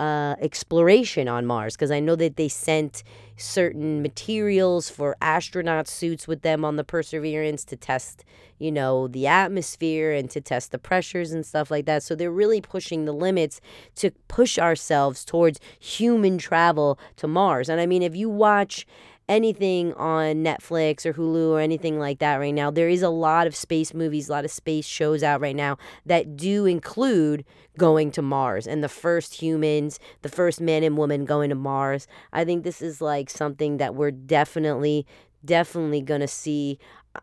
uh, 0.00 0.34
exploration 0.40 1.28
on 1.28 1.44
Mars 1.44 1.76
because 1.76 1.90
I 1.90 2.00
know 2.00 2.16
that 2.16 2.36
they 2.36 2.48
sent 2.48 3.02
certain 3.36 4.00
materials 4.00 4.88
for 4.88 5.14
astronaut 5.20 5.88
suits 5.88 6.26
with 6.26 6.40
them 6.40 6.64
on 6.64 6.76
the 6.76 6.84
Perseverance 6.84 7.64
to 7.66 7.76
test, 7.76 8.24
you 8.58 8.72
know, 8.72 9.08
the 9.08 9.26
atmosphere 9.26 10.12
and 10.12 10.30
to 10.30 10.40
test 10.40 10.72
the 10.72 10.78
pressures 10.78 11.32
and 11.32 11.44
stuff 11.44 11.70
like 11.70 11.84
that. 11.84 12.02
So 12.02 12.14
they're 12.14 12.30
really 12.30 12.62
pushing 12.62 13.04
the 13.04 13.12
limits 13.12 13.60
to 13.96 14.10
push 14.26 14.58
ourselves 14.58 15.22
towards 15.22 15.60
human 15.78 16.38
travel 16.38 16.98
to 17.16 17.28
Mars. 17.28 17.68
And 17.68 17.78
I 17.78 17.84
mean, 17.84 18.02
if 18.02 18.16
you 18.16 18.30
watch 18.30 18.86
anything 19.30 19.94
on 19.94 20.42
Netflix 20.44 21.06
or 21.06 21.14
Hulu 21.14 21.50
or 21.50 21.60
anything 21.60 22.00
like 22.00 22.18
that 22.18 22.36
right 22.36 22.52
now. 22.52 22.70
There 22.70 22.88
is 22.88 23.02
a 23.02 23.08
lot 23.08 23.46
of 23.46 23.54
space 23.54 23.94
movies, 23.94 24.28
a 24.28 24.32
lot 24.32 24.44
of 24.44 24.50
space 24.50 24.84
shows 24.84 25.22
out 25.22 25.40
right 25.40 25.54
now 25.54 25.78
that 26.04 26.36
do 26.36 26.66
include 26.66 27.44
going 27.78 28.10
to 28.10 28.22
Mars 28.22 28.66
and 28.66 28.82
the 28.82 28.88
first 28.88 29.40
humans, 29.40 30.00
the 30.22 30.28
first 30.28 30.60
man 30.60 30.82
and 30.82 30.98
woman 30.98 31.24
going 31.24 31.48
to 31.50 31.54
Mars. 31.54 32.08
I 32.32 32.44
think 32.44 32.64
this 32.64 32.82
is 32.82 33.00
like 33.00 33.30
something 33.30 33.76
that 33.76 33.94
we're 33.94 34.10
definitely 34.10 35.06
definitely 35.44 36.02
to 36.02 36.28
see. 36.28 36.78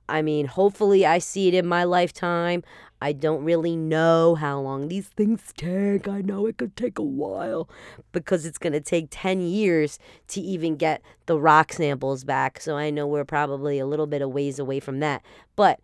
I 0.09 0.21
mean, 0.21 0.47
hopefully 0.47 1.05
I 1.05 1.19
see 1.19 1.49
it 1.49 1.53
in 1.53 1.67
my 1.67 1.83
lifetime. 1.83 2.63
I 3.01 3.13
don't 3.13 3.43
really 3.43 3.75
know 3.75 4.35
how 4.35 4.59
long 4.59 4.87
these 4.87 5.07
things 5.07 5.53
take. 5.55 6.07
I 6.07 6.21
know 6.21 6.47
it 6.47 6.57
could 6.57 6.75
take 6.75 6.97
a 6.97 7.03
while 7.03 7.69
because 8.11 8.45
it's 8.45 8.57
going 8.57 8.73
to 8.73 8.81
take 8.81 9.07
10 9.11 9.41
years 9.41 9.99
to 10.29 10.41
even 10.41 10.75
get 10.75 11.01
the 11.27 11.39
rock 11.39 11.73
samples 11.73 12.23
back. 12.23 12.59
So 12.59 12.75
I 12.75 12.89
know 12.89 13.05
we're 13.05 13.25
probably 13.25 13.77
a 13.77 13.85
little 13.85 14.07
bit 14.07 14.21
of 14.21 14.31
ways 14.31 14.57
away 14.57 14.79
from 14.79 14.99
that. 14.99 15.23
But 15.55 15.79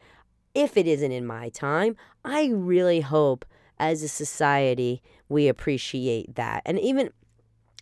if 0.55 0.75
it 0.75 0.87
isn't 0.87 1.11
in 1.11 1.25
my 1.25 1.49
time, 1.49 1.95
I 2.25 2.47
really 2.47 3.01
hope 3.01 3.45
as 3.79 4.01
a 4.01 4.07
society 4.07 5.01
we 5.29 5.47
appreciate 5.47 6.35
that. 6.35 6.63
And 6.65 6.79
even 6.79 7.09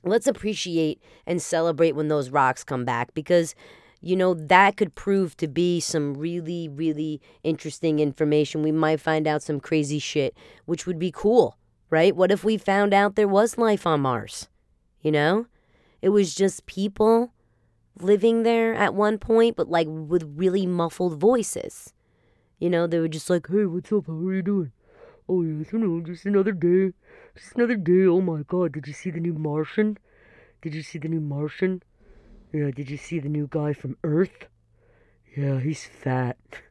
let's 0.03 0.27
appreciate 0.27 1.01
and 1.25 1.41
celebrate 1.41 1.93
when 1.93 2.07
those 2.07 2.29
rocks 2.29 2.63
come 2.63 2.85
back 2.85 3.13
because 3.13 3.55
you 4.01 4.15
know, 4.15 4.33
that 4.33 4.77
could 4.77 4.95
prove 4.95 5.37
to 5.37 5.47
be 5.47 5.79
some 5.79 6.15
really, 6.15 6.67
really 6.67 7.21
interesting 7.43 7.99
information. 7.99 8.63
We 8.63 8.71
might 8.71 8.99
find 8.99 9.27
out 9.27 9.43
some 9.43 9.59
crazy 9.59 9.99
shit, 9.99 10.35
which 10.65 10.87
would 10.87 10.97
be 10.97 11.11
cool, 11.11 11.57
right? 11.89 12.15
What 12.15 12.31
if 12.31 12.43
we 12.43 12.57
found 12.57 12.93
out 12.93 13.15
there 13.15 13.27
was 13.27 13.57
life 13.59 13.85
on 13.85 14.01
Mars? 14.01 14.49
You 15.01 15.11
know? 15.11 15.45
It 16.01 16.09
was 16.09 16.33
just 16.33 16.65
people 16.65 17.31
living 17.99 18.41
there 18.41 18.73
at 18.73 18.95
one 18.95 19.19
point, 19.19 19.55
but 19.55 19.69
like 19.69 19.87
with 19.87 20.23
really 20.35 20.65
muffled 20.65 21.19
voices. 21.19 21.93
You 22.59 22.69
know, 22.69 22.87
they 22.87 22.99
were 22.99 23.07
just 23.07 23.29
like, 23.29 23.47
hey, 23.49 23.65
what's 23.65 23.91
up? 23.91 24.07
How 24.07 24.13
are 24.13 24.33
you 24.33 24.41
doing? 24.41 24.71
Oh, 25.29 25.43
yeah, 25.43 25.63
you 25.71 25.79
know, 25.79 26.01
just 26.01 26.25
another 26.25 26.51
day. 26.51 26.93
Just 27.35 27.55
another 27.55 27.75
day. 27.75 28.05
Oh 28.05 28.21
my 28.21 28.41
god, 28.47 28.71
did 28.73 28.87
you 28.87 28.93
see 28.93 29.11
the 29.11 29.19
new 29.19 29.33
Martian? 29.33 29.97
Did 30.61 30.73
you 30.73 30.81
see 30.81 30.97
the 30.97 31.07
new 31.07 31.21
Martian? 31.21 31.83
Yeah, 32.53 32.71
did 32.71 32.89
you 32.89 32.97
see 32.97 33.19
the 33.19 33.27
new 33.29 33.47
guy 33.49 33.73
from 33.73 33.97
Earth? 34.03 34.47
Yeah, 35.35 35.59
he's 35.59 35.85
fat. 35.85 36.37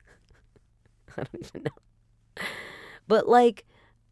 I 1.17 1.23
don't 1.25 1.45
even 1.45 1.63
know. 1.65 1.71
But 3.07 3.29
like, 3.29 3.65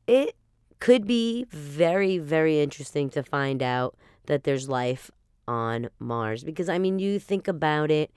it 0.06 0.34
could 0.80 1.06
be 1.06 1.46
very, 1.50 2.18
very 2.18 2.60
interesting 2.60 3.10
to 3.10 3.22
find 3.22 3.62
out 3.62 3.96
that 4.26 4.44
there's 4.44 4.68
life 4.68 5.10
on 5.46 5.88
Mars. 5.98 6.44
Because 6.44 6.68
I 6.68 6.78
mean, 6.78 6.98
you 6.98 7.18
think 7.18 7.48
about 7.48 7.90
it. 7.90 8.10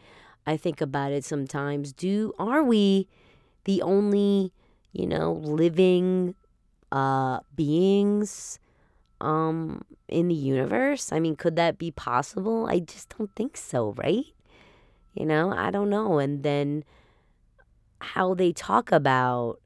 I 0.46 0.58
think 0.58 0.82
about 0.82 1.12
it 1.12 1.24
sometimes. 1.26 1.94
Do 1.94 2.34
are 2.40 2.64
we 2.64 3.08
the 3.66 3.82
only, 3.82 4.54
you 4.94 5.08
know, 5.08 5.34
living 5.34 6.36
uh 6.92 7.40
beings 7.56 8.60
um 9.22 9.84
in 10.08 10.28
the 10.28 10.36
universe? 10.36 11.12
I 11.12 11.20
mean, 11.20 11.36
could 11.36 11.56
that 11.56 11.78
be 11.78 11.92
possible? 11.92 12.68
I 12.68 12.80
just 12.80 13.16
don't 13.18 13.34
think 13.36 13.58
so, 13.58 13.94
right? 13.98 14.26
You 15.14 15.26
know, 15.26 15.52
I 15.52 15.72
don't 15.72 15.90
know. 15.90 16.20
And 16.20 16.44
then 16.44 16.84
how 18.00 18.34
they 18.34 18.52
talk 18.52 18.92
about 18.92 19.60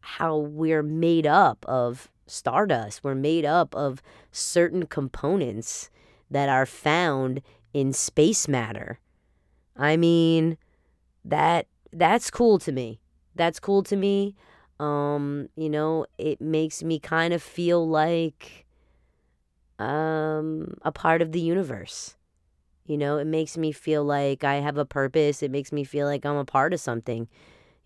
how 0.00 0.36
we're 0.36 0.82
made 0.82 1.26
up 1.26 1.64
of 1.66 2.10
stardust, 2.26 3.02
we're 3.02 3.14
made 3.14 3.44
up 3.44 3.74
of 3.74 4.02
certain 4.32 4.86
components 4.86 5.90
that 6.30 6.48
are 6.48 6.66
found 6.66 7.40
in 7.72 7.92
space 7.92 8.48
matter. 8.48 8.98
I 9.76 9.96
mean, 9.96 10.56
that 11.24 11.66
that's 11.92 12.30
cool 12.30 12.58
to 12.60 12.72
me. 12.72 13.00
That's 13.34 13.60
cool 13.60 13.82
to 13.84 13.96
me. 13.96 14.34
Um, 14.78 15.48
you 15.56 15.70
know, 15.70 16.06
it 16.18 16.40
makes 16.40 16.82
me 16.82 16.98
kind 16.98 17.32
of 17.32 17.42
feel 17.42 17.86
like 17.86 18.65
um, 19.78 20.74
a 20.82 20.92
part 20.92 21.22
of 21.22 21.32
the 21.32 21.40
universe. 21.40 22.16
You 22.86 22.96
know, 22.96 23.18
it 23.18 23.26
makes 23.26 23.56
me 23.56 23.72
feel 23.72 24.04
like 24.04 24.44
I 24.44 24.56
have 24.56 24.78
a 24.78 24.84
purpose. 24.84 25.42
It 25.42 25.50
makes 25.50 25.72
me 25.72 25.82
feel 25.84 26.06
like 26.06 26.24
I'm 26.24 26.36
a 26.36 26.44
part 26.44 26.72
of 26.72 26.80
something, 26.80 27.28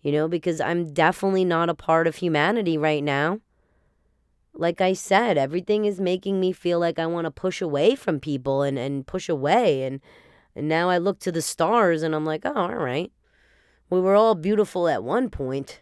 you 0.01 0.11
know, 0.11 0.27
because 0.27 0.61
I'm 0.61 0.93
definitely 0.93 1.43
not 1.43 1.69
a 1.69 1.73
part 1.75 2.07
of 2.07 2.17
humanity 2.17 2.77
right 2.77 3.03
now. 3.03 3.39
Like 4.53 4.79
I 4.79 4.93
said, 4.93 5.37
everything 5.37 5.85
is 5.85 5.99
making 5.99 6.39
me 6.39 6.51
feel 6.51 6.77
like 6.77 6.99
I 6.99 7.07
want 7.07 7.25
to 7.25 7.31
push 7.31 7.61
away 7.61 7.95
from 7.95 8.19
people 8.19 8.61
and, 8.61 8.77
and 8.77 9.07
push 9.07 9.27
away. 9.27 9.83
And, 9.83 10.01
and 10.55 10.67
now 10.67 10.89
I 10.89 10.97
look 10.97 11.19
to 11.19 11.31
the 11.31 11.41
stars 11.41 12.03
and 12.03 12.13
I'm 12.13 12.25
like, 12.25 12.45
oh, 12.45 12.53
all 12.53 12.75
right. 12.75 13.11
We 13.89 13.99
were 13.99 14.15
all 14.15 14.35
beautiful 14.35 14.87
at 14.87 15.03
one 15.03 15.29
point. 15.29 15.81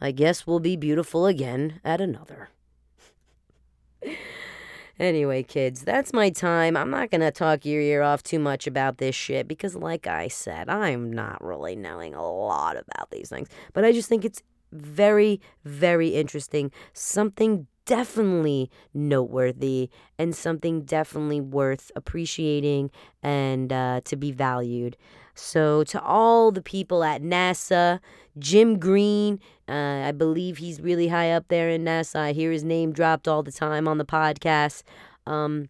I 0.00 0.10
guess 0.10 0.46
we'll 0.46 0.60
be 0.60 0.76
beautiful 0.76 1.26
again 1.26 1.80
at 1.84 2.00
another. 2.00 2.50
Anyway, 4.98 5.42
kids, 5.42 5.82
that's 5.82 6.12
my 6.12 6.30
time. 6.30 6.76
I'm 6.76 6.90
not 6.90 7.10
going 7.10 7.20
to 7.20 7.30
talk 7.30 7.66
your 7.66 7.82
ear 7.82 8.02
off 8.02 8.22
too 8.22 8.38
much 8.38 8.66
about 8.66 8.98
this 8.98 9.14
shit 9.14 9.46
because, 9.46 9.76
like 9.76 10.06
I 10.06 10.28
said, 10.28 10.70
I'm 10.70 11.12
not 11.12 11.42
really 11.44 11.76
knowing 11.76 12.14
a 12.14 12.26
lot 12.26 12.76
about 12.76 13.10
these 13.10 13.28
things. 13.28 13.48
But 13.74 13.84
I 13.84 13.92
just 13.92 14.08
think 14.08 14.24
it's 14.24 14.42
very, 14.72 15.40
very 15.64 16.08
interesting. 16.08 16.70
Something 16.94 17.66
definitely 17.84 18.70
noteworthy 18.94 19.90
and 20.18 20.34
something 20.34 20.82
definitely 20.82 21.40
worth 21.40 21.92
appreciating 21.94 22.90
and 23.22 23.72
uh, 23.72 24.00
to 24.04 24.16
be 24.16 24.32
valued. 24.32 24.96
So, 25.36 25.84
to 25.84 26.02
all 26.02 26.50
the 26.50 26.62
people 26.62 27.04
at 27.04 27.22
NASA, 27.22 28.00
Jim 28.38 28.78
Green, 28.78 29.38
uh, 29.68 30.04
I 30.06 30.12
believe 30.12 30.56
he's 30.56 30.80
really 30.80 31.08
high 31.08 31.30
up 31.30 31.48
there 31.48 31.68
in 31.68 31.84
NASA. 31.84 32.16
I 32.16 32.32
hear 32.32 32.50
his 32.50 32.64
name 32.64 32.92
dropped 32.92 33.28
all 33.28 33.42
the 33.42 33.52
time 33.52 33.86
on 33.86 33.98
the 33.98 34.04
podcast. 34.06 34.82
Um, 35.26 35.68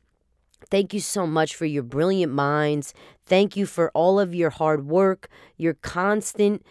thank 0.71 0.95
you 0.95 1.01
so 1.01 1.27
much 1.27 1.57
for 1.57 1.67
your 1.67 1.83
brilliant 1.83 2.33
minds. 2.33 2.95
Thank 3.25 3.57
you 3.57 3.67
for 3.67 3.91
all 3.91 4.21
of 4.21 4.35
your 4.35 4.51
hard 4.51 4.87
work, 4.87 5.29
your 5.57 5.75
constant 5.75 6.65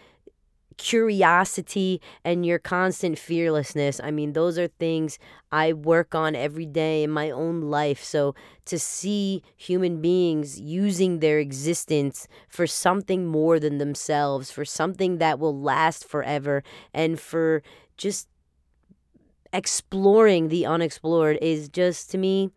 curiosity 0.77 2.01
and 2.23 2.45
your 2.45 2.59
constant 2.59 3.17
fearlessness. 3.17 3.99
I 4.03 4.11
mean, 4.11 4.33
those 4.33 4.57
are 4.57 4.67
things 4.67 5.17
I 5.51 5.73
work 5.73 6.13
on 6.15 6.35
every 6.35 6.65
day 6.65 7.03
in 7.03 7.11
my 7.11 7.31
own 7.31 7.61
life. 7.61 8.03
So 8.03 8.35
to 8.65 8.77
see 8.79 9.43
human 9.55 10.01
beings 10.01 10.59
using 10.59 11.19
their 11.19 11.39
existence 11.39 12.27
for 12.47 12.67
something 12.67 13.25
more 13.25 13.59
than 13.59 13.77
themselves, 13.77 14.51
for 14.51 14.65
something 14.65 15.17
that 15.19 15.39
will 15.39 15.59
last 15.59 16.05
forever, 16.05 16.63
and 16.93 17.19
for 17.19 17.63
just 17.97 18.27
exploring 19.53 20.49
the 20.49 20.65
unexplored 20.65 21.37
is 21.41 21.69
just 21.69 22.11
to 22.11 22.17
me 22.17 22.51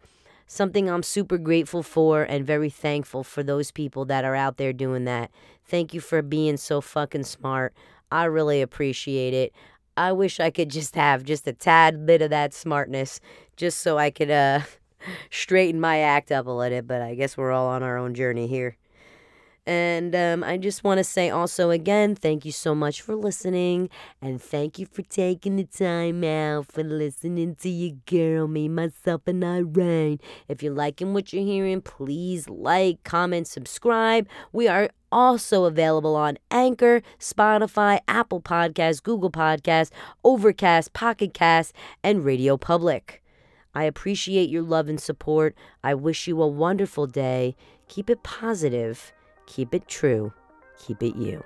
something 0.46 0.90
I'm 0.90 1.02
super 1.02 1.38
grateful 1.38 1.82
for 1.82 2.22
and 2.22 2.44
very 2.44 2.70
thankful 2.70 3.22
for 3.22 3.42
those 3.42 3.70
people 3.70 4.04
that 4.06 4.24
are 4.24 4.34
out 4.34 4.56
there 4.56 4.72
doing 4.72 5.04
that. 5.04 5.30
Thank 5.66 5.92
you 5.92 6.00
for 6.00 6.22
being 6.22 6.56
so 6.56 6.80
fucking 6.80 7.24
smart. 7.24 7.74
I 8.10 8.24
really 8.24 8.62
appreciate 8.62 9.34
it. 9.34 9.52
I 9.96 10.12
wish 10.12 10.38
I 10.40 10.50
could 10.50 10.70
just 10.70 10.94
have 10.94 11.24
just 11.24 11.46
a 11.46 11.52
tad 11.52 12.06
bit 12.06 12.22
of 12.22 12.30
that 12.30 12.54
smartness 12.54 13.20
just 13.56 13.78
so 13.80 13.98
I 13.98 14.10
could 14.10 14.30
uh 14.30 14.60
straighten 15.30 15.80
my 15.80 15.98
act 15.98 16.32
up 16.32 16.46
a 16.46 16.50
little, 16.50 16.78
bit, 16.78 16.86
but 16.86 17.02
I 17.02 17.14
guess 17.14 17.36
we're 17.36 17.52
all 17.52 17.68
on 17.68 17.82
our 17.82 17.98
own 17.98 18.14
journey 18.14 18.46
here. 18.46 18.76
And 19.68 20.16
um, 20.16 20.42
I 20.44 20.56
just 20.56 20.82
want 20.82 20.96
to 20.96 21.04
say 21.04 21.28
also 21.28 21.68
again, 21.68 22.14
thank 22.14 22.46
you 22.46 22.52
so 22.52 22.74
much 22.74 23.02
for 23.02 23.14
listening. 23.14 23.90
And 24.22 24.40
thank 24.40 24.78
you 24.78 24.86
for 24.86 25.02
taking 25.02 25.56
the 25.56 25.64
time 25.64 26.24
out 26.24 26.72
for 26.72 26.82
listening 26.82 27.54
to 27.56 27.68
your 27.68 27.96
girl, 28.06 28.48
me, 28.48 28.70
myself, 28.70 29.26
and 29.26 29.44
Irene. 29.44 30.20
If 30.48 30.62
you're 30.62 30.72
liking 30.72 31.12
what 31.12 31.34
you're 31.34 31.44
hearing, 31.44 31.82
please 31.82 32.48
like, 32.48 33.04
comment, 33.04 33.46
subscribe. 33.46 34.26
We 34.54 34.68
are 34.68 34.88
also 35.12 35.64
available 35.64 36.16
on 36.16 36.38
Anchor, 36.50 37.02
Spotify, 37.18 38.00
Apple 38.08 38.40
Podcasts, 38.40 39.02
Google 39.02 39.30
Podcasts, 39.30 39.90
Overcast, 40.24 40.94
Pocket 40.94 41.34
Cast, 41.34 41.74
and 42.02 42.24
Radio 42.24 42.56
Public. 42.56 43.22
I 43.74 43.84
appreciate 43.84 44.48
your 44.48 44.62
love 44.62 44.88
and 44.88 44.98
support. 44.98 45.54
I 45.84 45.92
wish 45.92 46.26
you 46.26 46.40
a 46.40 46.46
wonderful 46.46 47.06
day. 47.06 47.54
Keep 47.86 48.08
it 48.08 48.22
positive 48.22 49.12
Keep 49.48 49.74
it 49.74 49.88
true. 49.88 50.32
Keep 50.78 51.02
it 51.02 51.16
you. 51.16 51.42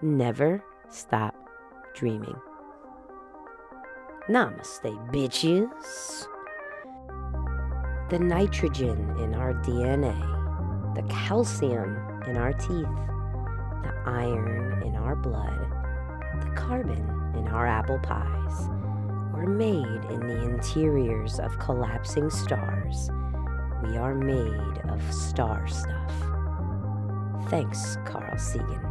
Never 0.00 0.62
stop 0.88 1.34
dreaming. 1.94 2.36
Namaste, 4.28 4.94
bitches. 5.12 6.26
The 8.08 8.20
nitrogen 8.20 9.16
in 9.18 9.34
our 9.34 9.52
DNA, 9.64 10.94
the 10.94 11.02
calcium 11.12 11.96
in 12.28 12.36
our 12.36 12.52
teeth, 12.52 12.86
the 13.82 13.92
iron 14.06 14.84
in 14.84 14.94
our 14.94 15.16
blood, 15.16 15.66
the 16.40 16.52
carbon 16.54 17.04
in 17.36 17.48
our 17.48 17.66
apple 17.66 17.98
pies 17.98 18.68
were 19.34 19.48
made 19.48 20.04
in 20.08 20.20
the 20.20 20.44
interiors 20.44 21.40
of 21.40 21.58
collapsing 21.58 22.30
stars. 22.30 23.10
We 23.82 23.96
are 23.96 24.14
made 24.14 24.78
of 24.88 25.02
star 25.12 25.66
stuff. 25.66 26.29
Thanks, 27.48 27.96
Carl 28.04 28.38
Sagan. 28.38 28.90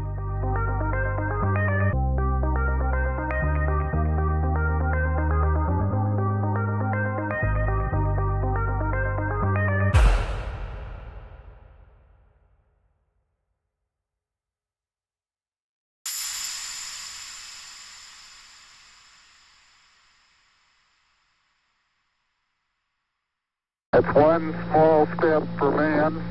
It's 23.91 24.15
one 24.15 24.55
small 24.69 25.07
step 25.17 25.43
for 25.57 25.71
man, 25.71 26.21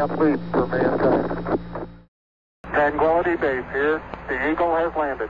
giant 0.00 0.18
leap 0.18 0.40
for 0.52 0.66
mankind. 0.66 1.58
Tranquility 2.64 3.36
Base 3.36 3.64
here. 3.72 4.02
The 4.28 4.50
Eagle 4.50 4.74
has 4.76 4.94
landed. 4.96 5.28